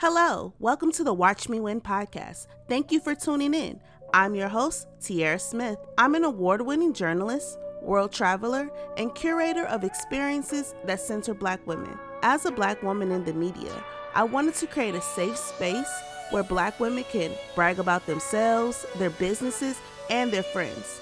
Hello, 0.00 0.54
welcome 0.60 0.92
to 0.92 1.02
the 1.02 1.12
Watch 1.12 1.48
Me 1.48 1.58
Win 1.58 1.80
podcast. 1.80 2.46
Thank 2.68 2.92
you 2.92 3.00
for 3.00 3.16
tuning 3.16 3.52
in. 3.52 3.80
I'm 4.14 4.36
your 4.36 4.48
host, 4.48 4.86
Tiara 5.00 5.40
Smith. 5.40 5.76
I'm 5.98 6.14
an 6.14 6.22
award 6.22 6.62
winning 6.62 6.92
journalist, 6.92 7.58
world 7.82 8.12
traveler, 8.12 8.70
and 8.96 9.12
curator 9.16 9.64
of 9.64 9.82
experiences 9.82 10.76
that 10.84 11.00
center 11.00 11.34
Black 11.34 11.66
women. 11.66 11.98
As 12.22 12.46
a 12.46 12.52
Black 12.52 12.80
woman 12.80 13.10
in 13.10 13.24
the 13.24 13.32
media, 13.32 13.72
I 14.14 14.22
wanted 14.22 14.54
to 14.54 14.68
create 14.68 14.94
a 14.94 15.00
safe 15.00 15.36
space 15.36 15.90
where 16.30 16.44
Black 16.44 16.78
women 16.78 17.02
can 17.10 17.32
brag 17.56 17.80
about 17.80 18.06
themselves, 18.06 18.86
their 18.98 19.10
businesses, 19.10 19.80
and 20.10 20.30
their 20.30 20.44
friends. 20.44 21.00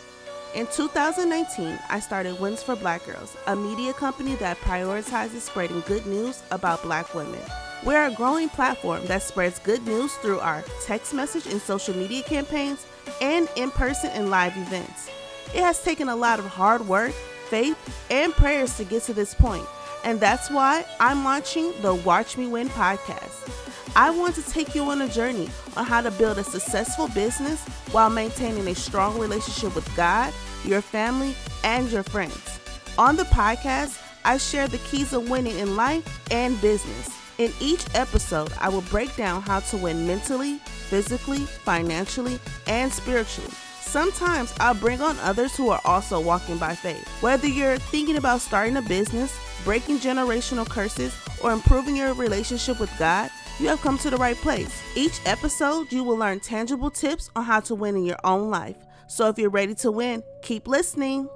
In 0.54 0.66
2019, 0.68 1.78
I 1.90 2.00
started 2.00 2.40
Wins 2.40 2.62
for 2.62 2.74
Black 2.76 3.04
Girls, 3.04 3.36
a 3.46 3.54
media 3.54 3.92
company 3.92 4.36
that 4.36 4.56
prioritizes 4.60 5.40
spreading 5.40 5.82
good 5.82 6.06
news 6.06 6.42
about 6.50 6.82
Black 6.82 7.14
women. 7.14 7.42
We're 7.86 8.06
a 8.06 8.10
growing 8.10 8.48
platform 8.48 9.06
that 9.06 9.22
spreads 9.22 9.60
good 9.60 9.86
news 9.86 10.12
through 10.16 10.40
our 10.40 10.64
text 10.84 11.14
message 11.14 11.46
and 11.46 11.62
social 11.62 11.94
media 11.96 12.24
campaigns 12.24 12.84
and 13.22 13.48
in 13.54 13.70
person 13.70 14.10
and 14.10 14.28
live 14.28 14.56
events. 14.56 15.08
It 15.54 15.60
has 15.60 15.80
taken 15.80 16.08
a 16.08 16.16
lot 16.16 16.40
of 16.40 16.46
hard 16.46 16.88
work, 16.88 17.12
faith, 17.48 17.78
and 18.10 18.32
prayers 18.32 18.76
to 18.78 18.84
get 18.84 19.04
to 19.04 19.14
this 19.14 19.34
point, 19.34 19.64
and 20.02 20.18
that's 20.18 20.50
why 20.50 20.84
I'm 20.98 21.22
launching 21.22 21.72
the 21.80 21.94
Watch 21.94 22.36
Me 22.36 22.48
Win 22.48 22.68
podcast. 22.70 23.48
I 23.94 24.10
want 24.10 24.34
to 24.34 24.42
take 24.42 24.74
you 24.74 24.82
on 24.90 25.02
a 25.02 25.08
journey 25.08 25.48
on 25.76 25.86
how 25.86 26.00
to 26.00 26.10
build 26.10 26.38
a 26.38 26.44
successful 26.44 27.06
business 27.06 27.62
while 27.92 28.10
maintaining 28.10 28.66
a 28.66 28.74
strong 28.74 29.16
relationship 29.16 29.76
with 29.76 29.88
God, 29.94 30.34
your 30.64 30.80
family, 30.80 31.36
and 31.62 31.88
your 31.92 32.02
friends. 32.02 32.58
On 32.98 33.14
the 33.14 33.22
podcast, 33.26 34.02
I 34.24 34.38
share 34.38 34.66
the 34.66 34.78
keys 34.78 35.12
of 35.12 35.30
winning 35.30 35.56
in 35.60 35.76
life 35.76 36.32
and 36.32 36.60
business. 36.60 37.25
In 37.38 37.52
each 37.60 37.84
episode, 37.94 38.50
I 38.58 38.70
will 38.70 38.82
break 38.82 39.14
down 39.14 39.42
how 39.42 39.60
to 39.60 39.76
win 39.76 40.06
mentally, 40.06 40.56
physically, 40.56 41.40
financially, 41.40 42.40
and 42.66 42.90
spiritually. 42.90 43.50
Sometimes 43.80 44.54
I'll 44.58 44.74
bring 44.74 45.02
on 45.02 45.18
others 45.18 45.54
who 45.54 45.68
are 45.68 45.80
also 45.84 46.18
walking 46.18 46.56
by 46.56 46.74
faith. 46.74 47.06
Whether 47.20 47.46
you're 47.46 47.76
thinking 47.76 48.16
about 48.16 48.40
starting 48.40 48.78
a 48.78 48.82
business, 48.82 49.38
breaking 49.64 49.98
generational 49.98 50.68
curses, 50.68 51.14
or 51.42 51.52
improving 51.52 51.96
your 51.96 52.14
relationship 52.14 52.80
with 52.80 52.90
God, 52.98 53.30
you 53.60 53.68
have 53.68 53.82
come 53.82 53.98
to 53.98 54.10
the 54.10 54.16
right 54.16 54.36
place. 54.36 54.82
Each 54.96 55.20
episode, 55.26 55.92
you 55.92 56.04
will 56.04 56.16
learn 56.16 56.40
tangible 56.40 56.90
tips 56.90 57.30
on 57.36 57.44
how 57.44 57.60
to 57.60 57.74
win 57.74 57.96
in 57.96 58.04
your 58.04 58.18
own 58.24 58.50
life. 58.50 58.78
So 59.08 59.28
if 59.28 59.38
you're 59.38 59.50
ready 59.50 59.74
to 59.76 59.90
win, 59.90 60.22
keep 60.42 60.66
listening. 60.66 61.28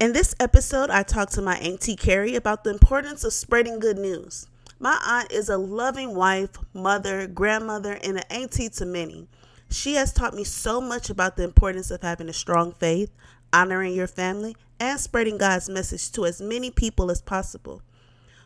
In 0.00 0.14
this 0.14 0.34
episode, 0.40 0.88
I 0.88 1.02
talked 1.02 1.34
to 1.34 1.42
my 1.42 1.58
Auntie 1.58 1.94
Carrie 1.94 2.34
about 2.34 2.64
the 2.64 2.70
importance 2.70 3.22
of 3.22 3.34
spreading 3.34 3.78
good 3.78 3.98
news. 3.98 4.46
My 4.78 4.98
aunt 5.06 5.30
is 5.30 5.50
a 5.50 5.58
loving 5.58 6.14
wife, 6.14 6.52
mother, 6.72 7.26
grandmother, 7.26 7.98
and 8.02 8.16
an 8.16 8.24
auntie 8.30 8.70
to 8.70 8.86
many. 8.86 9.28
She 9.68 9.96
has 9.96 10.14
taught 10.14 10.32
me 10.32 10.42
so 10.42 10.80
much 10.80 11.10
about 11.10 11.36
the 11.36 11.42
importance 11.44 11.90
of 11.90 12.00
having 12.00 12.30
a 12.30 12.32
strong 12.32 12.72
faith, 12.72 13.14
honoring 13.52 13.92
your 13.92 14.06
family, 14.06 14.56
and 14.80 14.98
spreading 14.98 15.36
God's 15.36 15.68
message 15.68 16.10
to 16.12 16.24
as 16.24 16.40
many 16.40 16.70
people 16.70 17.10
as 17.10 17.20
possible. 17.20 17.82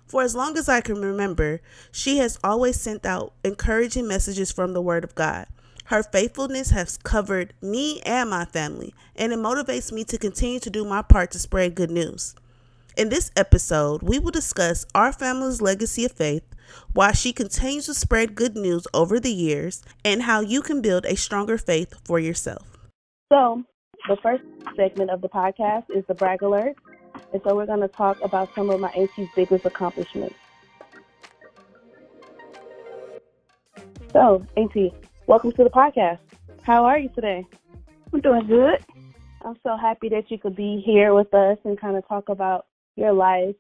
For 0.06 0.22
as 0.22 0.34
long 0.34 0.58
as 0.58 0.69
I 0.69 0.80
can 0.80 1.00
remember, 1.00 1.60
she 1.92 2.19
has 2.19 2.36
always 2.42 2.80
sent 2.80 3.06
out 3.06 3.32
encouraging 3.44 4.08
messages 4.08 4.50
from 4.50 4.72
the 4.72 4.82
Word 4.82 5.05
of 5.05 5.14
God. 5.14 5.47
Her 5.89 6.03
faithfulness 6.03 6.71
has 6.71 6.97
covered 6.97 7.53
me 7.61 8.01
and 8.07 8.31
my 8.31 8.47
family, 8.47 8.95
and 9.17 9.33
it 9.33 9.39
motivates 9.39 9.93
me 9.93 10.03
to 10.05 10.17
continue 10.17 10.59
to 10.61 10.71
do 10.71 10.85
my 10.85 11.03
part 11.03 11.31
to 11.33 11.39
spread 11.39 11.75
good 11.75 11.91
news. 11.91 12.35
In 12.97 13.11
this 13.11 13.31
episode, 13.37 14.03
we 14.03 14.19
will 14.19 14.31
discuss 14.31 14.87
our 14.95 15.12
family's 15.12 15.61
legacy 15.61 16.07
of 16.07 16.12
faith, 16.12 16.45
why 16.95 17.12
she 17.12 17.35
continues 17.35 17.85
to 17.87 17.95
spread 17.95 18.35
good 18.35 18.57
news 18.57 18.87
over 18.95 19.21
the 19.21 19.33
years, 19.33 19.83
and 20.05 20.23
how 20.23 20.41
you 20.41 20.62
can 20.62 20.81
build 20.81 21.05
a 21.05 21.17
stronger 21.17 21.59
faith 21.59 21.93
for 22.05 22.19
yourself. 22.19 22.79
So, 23.31 23.62
the 24.09 24.17
first 24.17 24.45
segment 24.77 25.11
of 25.11 25.21
the 25.21 25.29
podcast 25.29 25.84
is 25.94 26.05
the 26.06 26.15
brag 26.15 26.41
alert. 26.41 26.77
And 27.33 27.43
so 27.47 27.55
we're 27.55 27.67
going 27.67 27.81
to 27.81 27.89
talk 27.89 28.19
about 28.23 28.49
some 28.55 28.71
of 28.71 28.81
my 28.81 28.91
auntie's 28.91 29.28
biggest 29.37 29.67
accomplishments. 29.67 30.37
So, 34.12 34.47
Auntie, 34.56 34.94
welcome 35.27 35.53
to 35.53 35.65
the 35.65 35.71
podcast. 35.71 36.19
How 36.62 36.85
are 36.85 36.99
you 36.99 37.09
today? 37.11 37.47
I'm 38.12 38.21
doing 38.21 38.47
good. 38.47 38.85
I'm 39.45 39.57
so 39.62 39.77
happy 39.77 40.09
that 40.11 40.31
you 40.31 40.39
could 40.39 40.57
be 40.57 40.83
here 40.85 41.15
with 41.15 41.33
us 41.35 41.59
and 41.65 41.81
kind 41.81 41.97
of 41.97 42.07
talk 42.07 42.29
about 42.29 42.67
your 42.97 43.12
life 43.12 43.55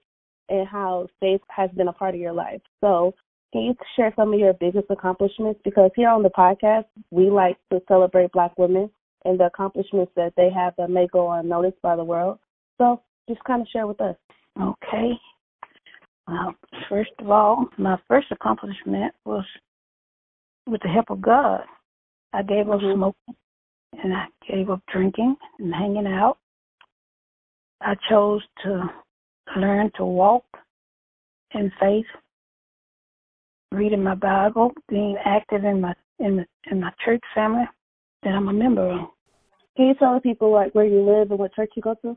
and 0.48 0.66
how 0.68 1.08
faith 1.20 1.40
has 1.48 1.70
been 1.70 1.88
a 1.88 1.92
part 1.92 2.14
of 2.14 2.20
your 2.20 2.32
life. 2.32 2.60
So, 2.80 3.14
can 3.52 3.62
you 3.62 3.74
share 3.96 4.12
some 4.16 4.32
of 4.32 4.40
your 4.40 4.52
biggest 4.52 4.86
accomplishments? 4.90 5.60
Because 5.64 5.90
here 5.94 6.08
on 6.08 6.22
the 6.22 6.30
podcast, 6.30 6.86
we 7.10 7.30
like 7.30 7.56
to 7.72 7.80
celebrate 7.86 8.32
Black 8.32 8.52
women 8.58 8.90
and 9.24 9.38
the 9.38 9.44
accomplishments 9.44 10.12
that 10.16 10.32
they 10.36 10.50
have 10.50 10.74
that 10.76 10.90
may 10.90 11.06
go 11.06 11.30
unnoticed 11.30 11.80
by 11.82 11.96
the 11.96 12.04
world. 12.04 12.38
So, 12.78 13.00
just 13.28 13.42
kind 13.44 13.62
of 13.62 13.68
share 13.68 13.86
with 13.86 14.00
us. 14.00 14.16
Okay. 14.60 15.12
Well, 16.26 16.54
first 16.88 17.12
of 17.18 17.30
all, 17.30 17.66
my 17.78 17.98
first 18.08 18.28
accomplishment 18.30 19.14
was 19.24 19.44
with 20.66 20.80
the 20.82 20.88
help 20.88 21.10
of 21.10 21.20
God. 21.20 21.64
I 22.32 22.42
gave 22.42 22.68
up 22.68 22.80
Mhm. 22.80 22.94
smoking 22.94 23.36
and 24.02 24.14
I 24.14 24.28
gave 24.46 24.70
up 24.70 24.84
drinking 24.86 25.36
and 25.58 25.74
hanging 25.74 26.06
out. 26.06 26.38
I 27.80 27.94
chose 28.08 28.46
to 28.62 28.92
learn 29.56 29.90
to 29.92 30.04
walk 30.04 30.44
in 31.52 31.70
faith, 31.78 32.06
reading 33.72 34.02
my 34.02 34.14
Bible, 34.14 34.72
being 34.88 35.16
active 35.18 35.64
in 35.64 35.80
my 35.80 35.94
in 36.18 36.36
the, 36.36 36.46
in 36.70 36.80
my 36.80 36.92
church 37.04 37.22
family 37.34 37.68
that 38.22 38.34
I'm 38.34 38.48
a 38.48 38.52
member 38.52 38.88
of. 38.88 39.10
Can 39.76 39.86
you 39.86 39.94
tell 39.94 40.14
the 40.14 40.20
people 40.20 40.50
like 40.52 40.74
where 40.74 40.84
you 40.84 41.02
live 41.02 41.30
and 41.30 41.38
what 41.38 41.52
church 41.54 41.72
you 41.74 41.82
go 41.82 41.94
to? 42.02 42.16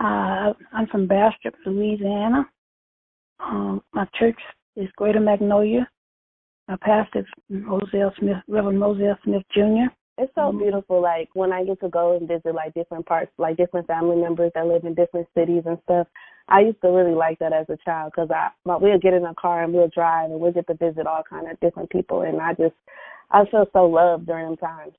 Uh, 0.00 0.52
I'm 0.72 0.86
from 0.90 1.06
Bastrop, 1.06 1.54
Louisiana. 1.64 2.48
Um, 3.40 3.82
my 3.92 4.06
church 4.14 4.38
is 4.76 4.88
Greater 4.96 5.20
Magnolia. 5.20 5.88
My 6.68 6.76
pastor 6.76 7.26
Moselle 7.48 8.12
Smith, 8.18 8.36
Reverend 8.46 8.78
Moselle 8.78 9.18
Smith 9.24 9.42
Jr. 9.52 9.88
It's 10.18 10.34
so 10.34 10.52
Mhm. 10.52 10.58
beautiful. 10.58 11.00
Like 11.00 11.30
when 11.32 11.52
I 11.52 11.64
get 11.64 11.80
to 11.80 11.88
go 11.88 12.16
and 12.16 12.28
visit 12.28 12.54
like 12.54 12.74
different 12.74 13.06
parts, 13.06 13.32
like 13.38 13.56
different 13.56 13.86
family 13.86 14.16
members 14.16 14.52
that 14.54 14.66
live 14.66 14.84
in 14.84 14.92
different 14.94 15.28
cities 15.32 15.64
and 15.64 15.80
stuff. 15.84 16.06
I 16.48 16.60
used 16.60 16.80
to 16.82 16.88
really 16.88 17.14
like 17.14 17.38
that 17.38 17.52
as 17.52 17.68
a 17.70 17.76
child 17.78 18.12
because 18.12 18.30
I 18.30 18.50
my, 18.64 18.76
we'll 18.76 18.98
get 18.98 19.14
in 19.14 19.24
a 19.24 19.34
car 19.34 19.62
and 19.62 19.72
we'll 19.72 19.88
drive 19.88 20.30
and 20.30 20.40
we'll 20.40 20.52
get 20.52 20.66
to 20.66 20.74
visit 20.74 21.06
all 21.06 21.22
kind 21.22 21.46
of 21.50 21.58
different 21.60 21.88
people 21.90 22.22
and 22.22 22.40
I 22.40 22.52
just 22.54 22.74
I 23.30 23.44
feel 23.46 23.66
so 23.72 23.86
loved 23.86 24.26
during 24.26 24.46
them 24.46 24.56
times. 24.56 24.94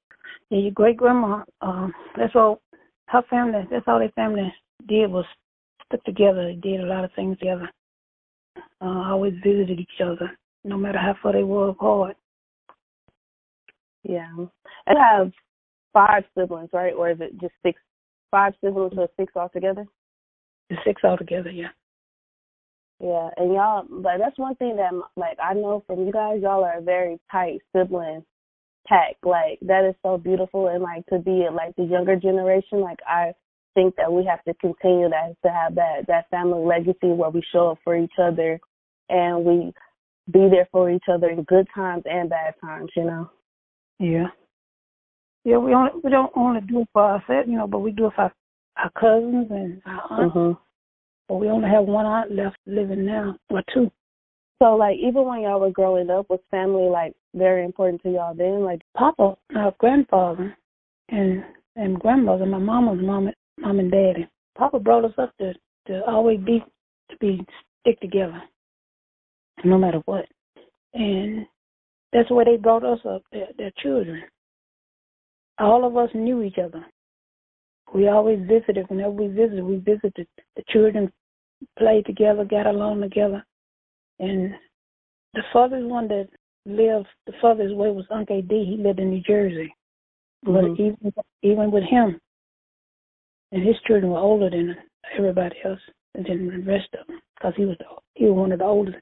Yeah, 0.49 0.59
your 0.59 0.71
great 0.71 0.97
grandma, 0.97 1.43
um, 1.61 1.93
that's 2.15 2.35
all 2.35 2.61
her 3.07 3.21
family, 3.23 3.67
that's 3.69 3.87
all 3.87 3.99
their 3.99 4.09
family 4.09 4.53
did 4.87 5.11
was 5.11 5.25
stick 5.85 6.03
together. 6.03 6.45
They 6.45 6.55
did 6.55 6.81
a 6.81 6.85
lot 6.85 7.03
of 7.03 7.11
things 7.13 7.37
together. 7.39 7.69
Uh, 8.81 9.11
always 9.11 9.33
visited 9.43 9.79
each 9.79 10.01
other, 10.01 10.31
no 10.63 10.77
matter 10.77 10.97
how 10.97 11.15
far 11.21 11.33
they 11.33 11.43
were 11.43 11.69
apart. 11.69 12.17
Yeah, 14.03 14.29
and 14.87 14.97
I 14.97 15.17
have 15.17 15.31
five 15.93 16.23
siblings, 16.37 16.69
right? 16.73 16.93
Or 16.93 17.09
is 17.09 17.17
it 17.19 17.39
just 17.39 17.53
six? 17.63 17.79
Five 18.31 18.53
siblings 18.63 18.93
or 18.95 19.09
six 19.19 19.33
altogether? 19.35 19.85
The 20.69 20.77
six 20.85 21.03
altogether, 21.03 21.49
yeah. 21.49 21.69
Yeah, 22.99 23.29
and 23.37 23.53
y'all, 23.53 23.85
like 23.89 24.19
that's 24.19 24.37
one 24.37 24.55
thing 24.55 24.75
that 24.75 24.91
like 25.15 25.37
I 25.41 25.53
know 25.53 25.83
from 25.87 26.05
you 26.05 26.11
guys, 26.11 26.41
y'all 26.41 26.63
are 26.63 26.79
a 26.79 26.81
very 26.81 27.17
tight 27.31 27.59
sibling 27.73 28.23
pack. 28.87 29.15
Like 29.23 29.59
that 29.61 29.87
is 29.87 29.95
so 30.03 30.17
beautiful, 30.17 30.67
and 30.67 30.83
like 30.83 31.05
to 31.07 31.19
be 31.19 31.47
like 31.51 31.75
the 31.77 31.85
younger 31.85 32.17
generation, 32.17 32.81
like 32.81 32.99
I 33.07 33.31
think 33.73 33.95
that 33.95 34.11
we 34.11 34.25
have 34.25 34.43
to 34.43 34.53
continue 34.55 35.09
that 35.09 35.35
to 35.45 35.51
have 35.51 35.75
that 35.75 36.07
that 36.07 36.29
family 36.29 36.63
legacy 36.65 37.07
where 37.07 37.29
we 37.29 37.41
show 37.53 37.69
up 37.71 37.79
for 37.83 37.95
each 37.97 38.19
other, 38.21 38.59
and 39.07 39.45
we 39.45 39.73
be 40.31 40.47
there 40.49 40.67
for 40.71 40.89
each 40.89 41.05
other 41.11 41.29
in 41.29 41.43
good 41.43 41.67
times 41.73 42.03
and 42.05 42.29
bad 42.29 42.53
times. 42.61 42.89
You 42.95 43.05
know. 43.05 43.29
Yeah. 43.99 44.27
Yeah, 45.45 45.57
we 45.57 45.73
only 45.73 45.91
we 46.03 46.09
don't 46.09 46.31
only 46.35 46.61
do 46.61 46.81
it 46.81 46.87
for 46.93 47.03
ourselves, 47.03 47.47
you 47.47 47.57
know, 47.57 47.67
but 47.67 47.79
we 47.79 47.91
do 47.91 48.07
it 48.07 48.13
for 48.15 48.23
our, 48.23 48.33
our 48.77 48.91
cousins 48.91 49.47
and 49.49 49.81
our 49.85 50.21
aunts. 50.21 50.35
Mhm. 50.35 50.57
But 51.27 51.35
we 51.35 51.49
only 51.49 51.69
have 51.69 51.85
one 51.85 52.05
aunt 52.05 52.31
left 52.31 52.57
living 52.65 53.05
now, 53.05 53.35
or 53.49 53.63
two. 53.73 53.91
So 54.61 54.75
like 54.75 54.97
even 54.97 55.25
when 55.25 55.41
y'all 55.41 55.59
were 55.59 55.71
growing 55.71 56.09
up, 56.09 56.29
was 56.29 56.39
family 56.51 56.89
like 56.89 57.13
very 57.33 57.63
important 57.63 58.01
to 58.03 58.11
y'all 58.11 58.33
then? 58.35 58.63
Like 58.65 58.81
Papa, 58.95 59.37
our 59.55 59.73
grandfather, 59.79 60.55
and 61.09 61.43
and 61.75 61.99
grandmother, 61.99 62.45
my 62.45 62.57
mama's 62.57 62.99
mom, 63.01 63.29
mom 63.57 63.79
and 63.79 63.91
daddy. 63.91 64.27
Papa 64.57 64.79
brought 64.79 65.05
us 65.05 65.13
up 65.17 65.31
to 65.37 65.53
to 65.87 66.03
always 66.05 66.39
be 66.41 66.63
to 67.09 67.17
be 67.17 67.45
stick 67.81 67.99
together, 68.01 68.41
no 69.63 69.77
matter 69.77 70.01
what. 70.05 70.25
And 70.93 71.45
that's 72.13 72.31
where 72.31 72.45
they 72.45 72.57
brought 72.57 72.83
us 72.83 72.99
up, 73.07 73.23
their, 73.31 73.47
their 73.57 73.71
children. 73.77 74.23
All 75.59 75.85
of 75.85 75.97
us 75.97 76.09
knew 76.13 76.41
each 76.41 76.57
other. 76.57 76.85
We 77.93 78.07
always 78.07 78.39
visited. 78.47 78.89
Whenever 78.89 79.11
we 79.11 79.27
visited, 79.27 79.63
we 79.63 79.77
visited. 79.77 80.27
The 80.55 80.63
children 80.69 81.11
played 81.77 82.05
together, 82.05 82.45
got 82.45 82.67
along 82.67 83.01
together, 83.01 83.43
and 84.19 84.53
the 85.33 85.43
furthest 85.51 85.85
one 85.85 86.07
that 86.07 86.29
lived 86.65 87.07
the 87.25 87.33
furthest 87.41 87.75
way 87.75 87.91
was 87.91 88.05
Uncle 88.11 88.41
D. 88.41 88.65
He 88.65 88.81
lived 88.81 88.99
in 88.99 89.09
New 89.09 89.21
Jersey. 89.21 89.73
But 90.43 90.63
Mhm. 90.63 90.79
even 90.79 91.13
even 91.41 91.71
with 91.71 91.83
him, 91.83 92.21
and 93.51 93.63
his 93.63 93.79
children 93.81 94.11
were 94.11 94.19
older 94.19 94.49
than 94.49 94.77
everybody 95.11 95.59
else, 95.63 95.81
and 96.15 96.25
than 96.25 96.47
the 96.47 96.71
rest 96.71 96.93
of 96.93 97.07
them, 97.07 97.19
because 97.35 97.55
he 97.55 97.65
was 97.65 97.77
the, 97.79 97.85
he 98.15 98.25
was 98.25 98.35
one 98.35 98.51
of 98.51 98.59
the 98.59 98.65
oldest. 98.65 98.99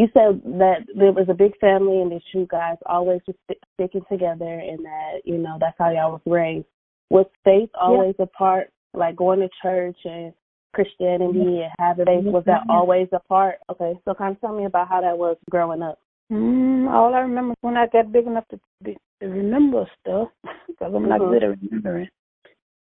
You 0.00 0.08
said 0.14 0.40
that 0.58 0.86
there 0.96 1.12
was 1.12 1.26
a 1.28 1.34
big 1.34 1.58
family 1.58 2.00
and 2.00 2.10
that 2.10 2.22
you 2.32 2.46
guys 2.50 2.78
always 2.86 3.20
just 3.26 3.36
st- 3.44 3.58
sticking 3.74 4.00
together 4.10 4.58
and 4.58 4.82
that, 4.82 5.20
you 5.26 5.36
know, 5.36 5.58
that's 5.60 5.76
how 5.78 5.90
y'all 5.90 6.12
was 6.12 6.22
raised. 6.24 6.64
Was 7.10 7.26
faith 7.44 7.68
always 7.78 8.14
a 8.18 8.24
part, 8.24 8.70
like 8.94 9.14
going 9.14 9.40
to 9.40 9.50
church 9.60 9.98
and 10.06 10.32
Christianity 10.72 11.60
and 11.60 11.70
having 11.78 12.06
faith, 12.06 12.24
was 12.24 12.44
that 12.46 12.62
Mhm. 12.62 12.70
always 12.70 13.08
a 13.12 13.18
part? 13.18 13.58
Okay, 13.68 14.00
so 14.06 14.14
kind 14.14 14.34
of 14.34 14.40
tell 14.40 14.56
me 14.56 14.64
about 14.64 14.88
how 14.88 15.02
that 15.02 15.18
was 15.18 15.36
growing 15.50 15.82
up. 15.82 15.98
Mm, 16.32 16.88
all 16.90 17.14
I 17.14 17.20
remember 17.20 17.54
when 17.60 17.76
I 17.76 17.86
got 17.88 18.10
big 18.10 18.26
enough 18.26 18.48
to, 18.48 18.60
be, 18.82 18.96
to 19.20 19.28
remember 19.28 19.86
stuff, 20.00 20.30
because 20.66 20.94
I'm 20.94 21.10
not 21.10 21.20
Mhm. 21.20 21.28
good 21.28 21.44
at 21.44 21.58
remembering. 21.60 22.08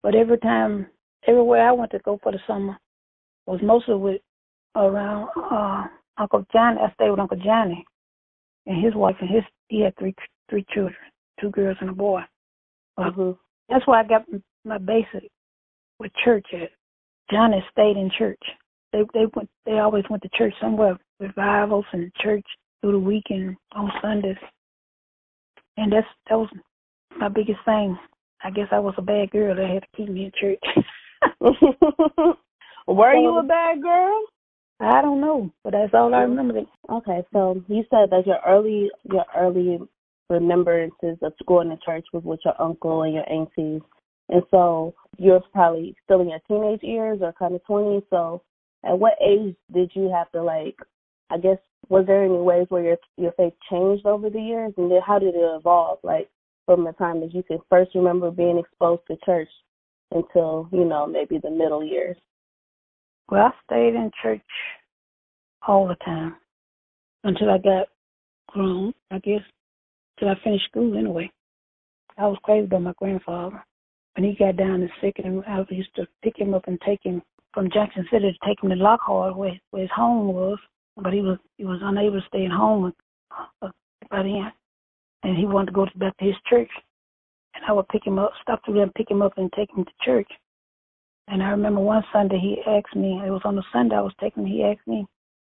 But 0.02 0.16
every 0.16 0.40
time, 0.40 0.88
everywhere 1.28 1.68
I 1.68 1.74
went 1.74 1.92
to 1.92 2.00
go 2.00 2.18
for 2.24 2.32
the 2.32 2.40
summer 2.48 2.76
was 3.46 3.62
mostly 3.62 3.96
with 3.98 4.22
around 4.76 5.30
uh 5.36 5.88
Uncle 6.18 6.46
Johnny. 6.52 6.80
I 6.82 6.94
stayed 6.94 7.10
with 7.10 7.20
Uncle 7.20 7.38
Johnny 7.38 7.86
and 8.66 8.84
his 8.84 8.96
wife 8.96 9.16
and 9.20 9.30
his 9.30 9.44
he 9.68 9.82
had 9.82 9.96
three 9.98 10.16
three 10.50 10.66
children, 10.74 10.96
two 11.40 11.50
girls 11.50 11.78
and 11.82 11.90
a 11.90 11.94
boy. 11.94 12.22
Well, 12.98 13.12
hmm 13.12 13.32
That's 13.70 13.86
where 13.88 14.00
I 14.00 14.04
got 14.04 14.26
my 14.66 14.78
basic 14.78 15.30
with 16.00 16.12
church 16.24 16.46
at. 16.54 16.70
Johnny 17.32 17.64
stayed 17.72 17.98
in 17.98 18.12
church. 18.18 18.42
They 18.92 19.02
they 19.14 19.26
went 19.34 19.50
they 19.66 19.80
always 19.80 20.04
went 20.10 20.24
to 20.24 20.30
church 20.38 20.54
somewhere, 20.62 20.98
revivals 21.20 21.86
and 21.94 22.12
church 22.22 22.46
through 22.82 22.92
the 22.94 23.00
week 23.00 23.26
and 23.30 23.56
on 23.74 23.92
Sundays. 24.02 24.38
And 25.78 25.92
that's 25.92 26.08
that 26.30 26.38
was 26.38 26.50
my 27.18 27.30
biggest 27.30 27.60
thing. 27.66 27.98
I 28.44 28.52
guess 28.52 28.68
I 28.72 28.80
was 28.80 28.94
a 28.98 29.02
bad 29.02 29.32
girl 29.32 29.56
that 29.56 29.70
had 29.70 29.84
to 29.84 29.98
keep 29.98 30.10
me 30.10 30.26
in 30.26 30.32
church. 30.40 30.86
Were 32.88 33.14
you 33.16 33.38
a 33.38 33.44
bad 33.44 33.82
girl? 33.82 34.22
I 34.80 35.02
don't 35.02 35.22
know, 35.22 35.52
but 35.64 35.72
that's 35.72 35.94
all 35.94 36.14
I 36.14 36.22
remember. 36.22 36.62
Okay, 36.90 37.24
so 37.32 37.64
you 37.68 37.84
said 37.90 38.10
that 38.10 38.26
your 38.26 38.40
early 38.46 38.90
your 39.04 39.26
early 39.38 39.80
remembrances 40.30 41.18
of 41.22 41.34
going 41.48 41.70
to 41.70 41.78
church 41.86 42.06
was 42.14 42.24
with 42.24 42.40
your 42.44 42.60
uncle 42.62 43.04
and 43.04 43.14
your 43.14 43.30
aunties, 43.32 43.82
and 44.30 44.44
so 44.52 44.94
you're 45.18 45.42
probably 45.54 45.96
still 46.04 46.22
in 46.22 46.30
your 46.30 46.40
teenage 46.48 46.84
years 46.84 47.20
or 47.22 47.34
kind 47.34 47.56
of 47.56 47.64
twenties. 47.66 48.04
So, 48.10 48.42
at 48.84 48.98
what 48.98 49.14
age 49.26 49.56
did 49.74 49.92
you 49.94 50.12
have 50.14 50.32
to 50.32 50.44
like? 50.44 50.78
I 51.30 51.38
guess 51.38 51.58
was 51.90 52.06
there 52.08 52.24
any 52.24 52.38
ways 52.38 52.66
where 52.70 52.84
your 52.84 52.98
your 53.18 53.32
faith 53.34 53.54
changed 53.70 54.06
over 54.06 54.30
the 54.30 54.42
years, 54.42 54.74
and 54.78 54.92
then 54.92 55.02
how 55.06 55.20
did 55.20 55.36
it 55.36 55.42
evolve? 55.42 56.00
Like 56.04 56.30
from 56.66 56.84
the 56.84 56.94
time 56.94 57.20
that 57.22 57.34
you 57.34 57.44
can 57.44 57.60
first 57.70 57.92
remember 57.96 58.32
being 58.32 58.58
exposed 58.58 59.02
to 59.08 59.18
church 59.26 59.50
until 60.12 60.68
you 60.72 60.86
know 60.86 61.06
maybe 61.06 61.38
the 61.38 61.52
middle 61.52 61.84
years. 61.84 62.18
Well, 63.30 63.46
I 63.46 63.52
stayed 63.66 63.96
in 63.96 64.12
church 64.22 64.42
all 65.68 65.88
the 65.88 65.96
time 66.04 66.36
until 67.24 67.50
I 67.50 67.58
got 67.58 67.88
grown, 68.48 68.94
I 69.12 69.20
guess, 69.20 69.42
till 70.20 70.30
I 70.30 70.36
finished 70.44 70.66
school 70.66 70.98
anyway. 70.98 71.32
I 72.18 72.28
was 72.28 72.38
crazy 72.44 72.66
about 72.66 72.82
my 72.84 72.94
grandfather. 72.98 73.64
When 74.16 74.30
he 74.30 74.36
got 74.36 74.58
down 74.58 74.82
and 74.82 74.90
sick, 75.02 75.16
and 75.24 75.44
I 75.48 75.66
used 75.70 75.96
to 75.96 76.08
pick 76.24 76.38
him 76.38 76.54
up 76.54 76.68
and 76.68 76.80
take 76.82 77.00
him 77.04 77.24
from 77.54 77.72
Jackson 77.72 78.06
City 78.12 78.32
to 78.32 78.48
take 78.48 78.62
him 78.62 78.70
to 78.70 78.76
Lockhart, 78.76 79.36
where, 79.36 79.60
where 79.72 79.82
his 79.82 79.92
home 79.96 80.28
was. 80.28 80.60
But 80.96 81.14
he 81.14 81.22
was 81.22 81.40
he 81.58 81.66
was 81.66 81.80
unable 81.82 82.22
to 82.22 82.28
stay 82.28 82.46
at 82.46 82.52
home 82.52 82.94
uh, 83.64 83.70
by 84.12 84.22
then, 84.22 84.52
and 85.24 85.36
he 85.36 85.46
wanted 85.46 85.68
to 85.68 85.72
go 85.72 85.88
back 85.96 86.16
to 86.18 86.26
his 86.26 86.36
church. 86.48 86.70
And 87.56 87.66
I 87.68 87.72
would 87.72 87.88
pick 87.88 88.06
him 88.06 88.20
up, 88.20 88.32
stop 88.44 88.64
through 88.64 88.76
there 88.76 88.84
and 88.84 88.94
pick 88.94 89.10
him 89.10 89.24
up 89.24 89.34
and 89.38 89.52
take 89.54 89.70
him 89.76 89.86
to 89.86 89.92
church. 90.04 90.28
And 91.28 91.42
I 91.42 91.50
remember 91.50 91.80
one 91.80 92.04
Sunday 92.12 92.40
he 92.40 92.62
asked 92.68 92.96
me, 92.96 93.22
it 93.26 93.30
was 93.30 93.42
on 93.46 93.56
the 93.56 93.64
Sunday 93.72 93.96
I 93.96 94.02
was 94.02 94.14
taking 94.20 94.44
him, 94.44 94.52
he 94.52 94.64
asked 94.64 94.88
me, 94.88 95.06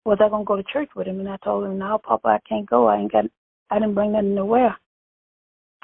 was 0.04 0.18
I 0.20 0.28
gonna 0.28 0.44
go 0.44 0.56
to 0.56 0.62
church 0.64 0.90
with 0.94 1.06
him? 1.06 1.20
And 1.20 1.28
I 1.28 1.36
told 1.44 1.64
him, 1.64 1.78
No, 1.78 1.98
Papa, 1.98 2.28
I 2.28 2.38
can't 2.48 2.68
go. 2.68 2.86
I 2.88 2.98
ain't 2.98 3.12
got 3.12 3.24
I 3.70 3.78
didn't 3.78 3.94
bring 3.94 4.12
nothing 4.12 4.34
to 4.36 4.44
wear. 4.44 4.76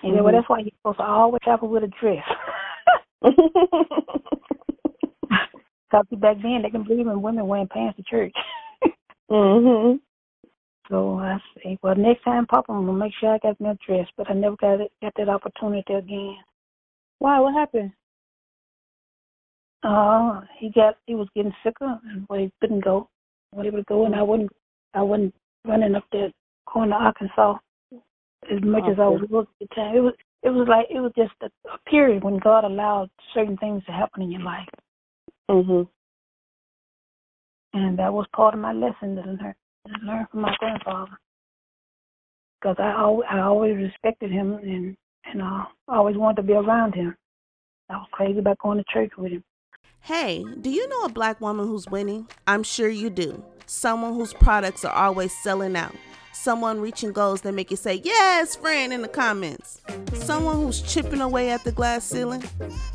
He 0.03 0.11
said, 0.11 0.23
Well 0.23 0.33
that's 0.33 0.49
why 0.49 0.59
you're 0.61 0.71
supposed 0.79 0.99
to 0.99 1.05
always 1.05 1.41
travel 1.43 1.69
with 1.69 1.85
a 1.85 1.93
dress. 2.01 2.25
Cause 5.91 6.05
back 6.19 6.37
then 6.43 6.61
they 6.63 6.71
can 6.71 6.85
believe 6.85 7.07
in 7.07 7.23
women 7.23 7.47
wearing 7.47 7.69
pants 7.69 7.97
to 7.97 8.03
church. 8.03 8.35
mhm. 9.31 10.01
so 10.89 11.19
I 11.19 11.39
say, 11.57 11.79
Well 11.83 11.95
next 11.95 12.25
time 12.25 12.47
Papa 12.47 12.73
I'm 12.73 12.87
gonna 12.87 12.99
make 12.99 13.13
sure 13.21 13.35
I 13.35 13.39
got 13.39 13.61
my 13.61 13.77
dress 13.87 14.07
but 14.17 14.29
I 14.31 14.35
never 14.35 14.57
got 14.57 14.81
it 14.81 14.93
got 15.01 15.13
that 15.17 15.29
opportunity 15.29 15.95
again. 15.95 16.37
Why? 17.21 17.41
What 17.41 17.55
happened? 17.55 17.93
Uh 19.83 20.41
he 20.59 20.71
got 20.71 20.97
he 21.07 21.15
was 21.15 21.29
getting 21.35 21.55
sicker 21.63 21.99
and 22.05 22.27
he 22.41 22.53
couldn't 22.61 22.85
go. 22.85 23.09
Wasn't 23.53 23.69
able 23.69 23.79
to 23.79 23.85
go 23.85 24.07
and 24.07 24.15
I 24.15 24.23
wasn't 24.23 24.51
I 24.95 25.03
wasn't 25.03 25.35
running 25.65 25.95
up 25.95 26.05
there 26.13 26.31
going 26.73 26.91
to 26.91 26.97
Arkansas 26.97 27.59
as 28.51 28.63
much 28.63 28.85
as 28.91 28.99
I 28.99 29.09
was 29.09 29.47
at 29.61 29.69
the 29.69 29.75
time. 29.75 29.97
It 29.97 30.01
was 30.01 30.15
it 30.43 30.51
was 30.51 30.67
like 30.69 30.87
it 30.91 31.01
was 31.01 31.13
just 31.17 31.33
a, 31.43 31.47
a 31.73 31.79
period 31.91 32.23
when 32.23 32.39
God 32.39 32.65
allowed 32.65 33.11
certain 33.35 33.57
things 33.57 33.85
to 33.85 33.93
happen 33.93 34.23
in 34.23 34.31
your 34.31 34.43
life. 34.43 34.69
Mhm. 35.51 35.89
And 37.75 37.99
that 37.99 38.13
was 38.13 38.27
part 38.35 38.55
of 38.55 38.61
my 38.61 38.73
lesson 38.73 39.15
that 39.17 39.25
I 39.25 39.29
learned, 39.29 39.55
that 39.85 40.01
I 40.03 40.07
learned 40.07 40.29
from 40.31 40.41
my 40.41 40.55
grandfather. 40.59 41.19
Because 42.61 42.77
I 42.79 42.95
always, 43.01 43.29
I 43.31 43.41
always 43.41 43.77
respected 43.77 44.31
him 44.31 44.55
and 44.55 44.97
and 45.25 45.43
uh, 45.43 45.65
I 45.89 45.97
always 45.97 46.17
wanted 46.17 46.37
to 46.37 46.49
be 46.49 46.55
around 46.55 46.95
him. 46.95 47.15
I 47.91 47.97
was 47.97 48.09
crazy 48.13 48.39
about 48.39 48.59
going 48.59 48.79
to 48.79 48.85
church 48.93 49.13
with 49.19 49.33
him. 49.33 49.45
Hey, 50.09 50.43
do 50.63 50.71
you 50.71 50.89
know 50.89 51.03
a 51.03 51.11
black 51.11 51.39
woman 51.39 51.67
who's 51.67 51.87
winning? 51.87 52.29
I'm 52.47 52.63
sure 52.63 52.89
you 52.89 53.11
do. 53.11 53.45
Someone 53.67 54.15
whose 54.15 54.33
products 54.33 54.83
are 54.83 54.95
always 54.95 55.37
selling 55.37 55.77
out. 55.77 55.95
Someone 56.33 56.81
reaching 56.81 57.13
goals 57.13 57.43
that 57.43 57.53
make 57.53 57.71
you 57.71 57.77
say, 57.77 58.01
Yes, 58.03 58.57
friend, 58.57 58.91
in 58.95 59.03
the 59.03 59.09
comments. 59.09 59.83
Someone 60.15 60.57
who's 60.57 60.81
chipping 60.81 61.21
away 61.21 61.51
at 61.51 61.63
the 61.63 61.73
glass 61.73 62.07
ceiling. 62.07 62.43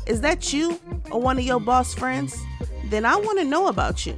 Is 0.08 0.22
that 0.22 0.52
you 0.52 0.80
or 1.12 1.20
one 1.20 1.38
of 1.38 1.44
your 1.44 1.60
boss 1.60 1.94
friends? 1.94 2.36
Then 2.90 3.04
I 3.04 3.16
want 3.16 3.38
to 3.38 3.44
know 3.44 3.68
about 3.68 4.06
you. 4.06 4.16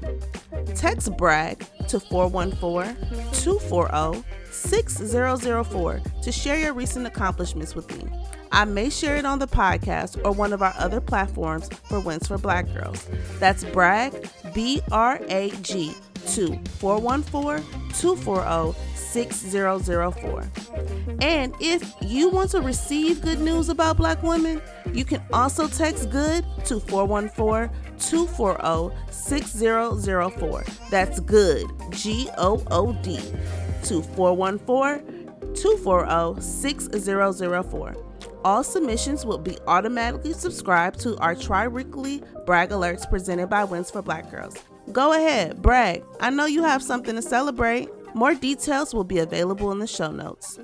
Text 0.74 1.16
BRAG 1.16 1.64
to 1.88 2.00
414 2.00 2.96
240 3.32 4.24
6004 4.50 6.00
to 6.22 6.32
share 6.32 6.58
your 6.58 6.72
recent 6.72 7.06
accomplishments 7.06 7.74
with 7.74 7.90
me. 7.96 8.10
I 8.52 8.64
may 8.64 8.90
share 8.90 9.16
it 9.16 9.26
on 9.26 9.38
the 9.38 9.46
podcast 9.46 10.20
or 10.24 10.32
one 10.32 10.52
of 10.52 10.62
our 10.62 10.74
other 10.78 11.00
platforms 11.00 11.68
for 11.88 12.00
Wins 12.00 12.26
for 12.26 12.38
Black 12.38 12.66
Girls. 12.72 13.08
That's 13.38 13.64
BRAG, 13.64 14.28
B 14.54 14.80
R 14.90 15.20
A 15.28 15.50
G, 15.62 15.94
to 16.28 16.58
414 16.78 17.64
240 17.92 18.78
6004. 19.06 20.48
And 21.20 21.54
if 21.60 21.94
you 22.00 22.28
want 22.28 22.50
to 22.50 22.60
receive 22.60 23.20
good 23.20 23.40
news 23.40 23.68
about 23.68 23.96
black 23.96 24.22
women, 24.22 24.60
you 24.92 25.04
can 25.04 25.22
also 25.32 25.68
text 25.68 26.10
good 26.10 26.44
to 26.66 26.80
414 26.80 27.70
240 27.98 28.96
6004. 29.10 30.64
That's 30.90 31.20
good, 31.20 31.66
G 31.90 32.28
O 32.38 32.62
O 32.70 32.92
D, 33.02 33.18
to 33.84 34.02
414 34.02 35.26
240 35.54 36.40
6004. 36.40 37.96
All 38.44 38.62
submissions 38.62 39.26
will 39.26 39.38
be 39.38 39.58
automatically 39.66 40.32
subscribed 40.32 41.00
to 41.00 41.18
our 41.18 41.34
tri 41.34 41.66
weekly 41.66 42.22
brag 42.44 42.70
alerts 42.70 43.08
presented 43.10 43.48
by 43.48 43.64
Wins 43.64 43.90
for 43.90 44.02
Black 44.02 44.30
Girls. 44.30 44.54
Go 44.92 45.14
ahead, 45.14 45.60
brag. 45.62 46.04
I 46.20 46.30
know 46.30 46.46
you 46.46 46.62
have 46.62 46.80
something 46.80 47.16
to 47.16 47.22
celebrate. 47.22 47.88
More 48.16 48.34
details 48.34 48.94
will 48.94 49.04
be 49.04 49.18
available 49.18 49.72
in 49.72 49.78
the 49.78 49.86
show 49.86 50.10
notes. 50.10 50.58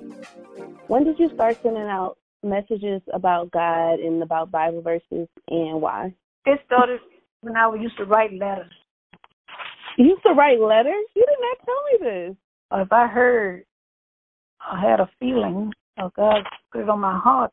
When 0.87 1.05
did 1.05 1.19
you 1.19 1.29
start 1.35 1.59
sending 1.63 1.83
out 1.83 2.17
messages 2.43 3.03
about 3.13 3.51
God 3.51 4.01
and 4.01 4.23
about 4.23 4.51
Bible 4.51 4.81
verses 4.81 5.29
and 5.49 5.83
why? 5.83 6.15
It 6.47 6.61
started 6.65 7.01
when 7.43 7.55
I 7.55 7.71
used 7.75 7.99
to 7.99 8.07
write 8.07 8.33
letters. 8.33 8.73
You 9.99 10.07
used 10.07 10.23
to 10.23 10.33
write 10.33 10.61
letters? 10.61 11.05
You 11.15 11.27
did 11.27 11.37
not 11.43 11.59
tell 11.67 11.85
me 11.85 12.29
this. 12.31 12.37
Or 12.71 12.81
if 12.81 12.91
I 12.91 13.07
heard, 13.07 13.67
I 14.59 14.81
had 14.81 15.01
a 15.01 15.11
feeling, 15.21 15.75
or 15.99 16.11
God 16.17 16.45
put 16.73 16.81
it 16.81 16.89
on 16.89 17.01
my 17.01 17.19
heart, 17.19 17.53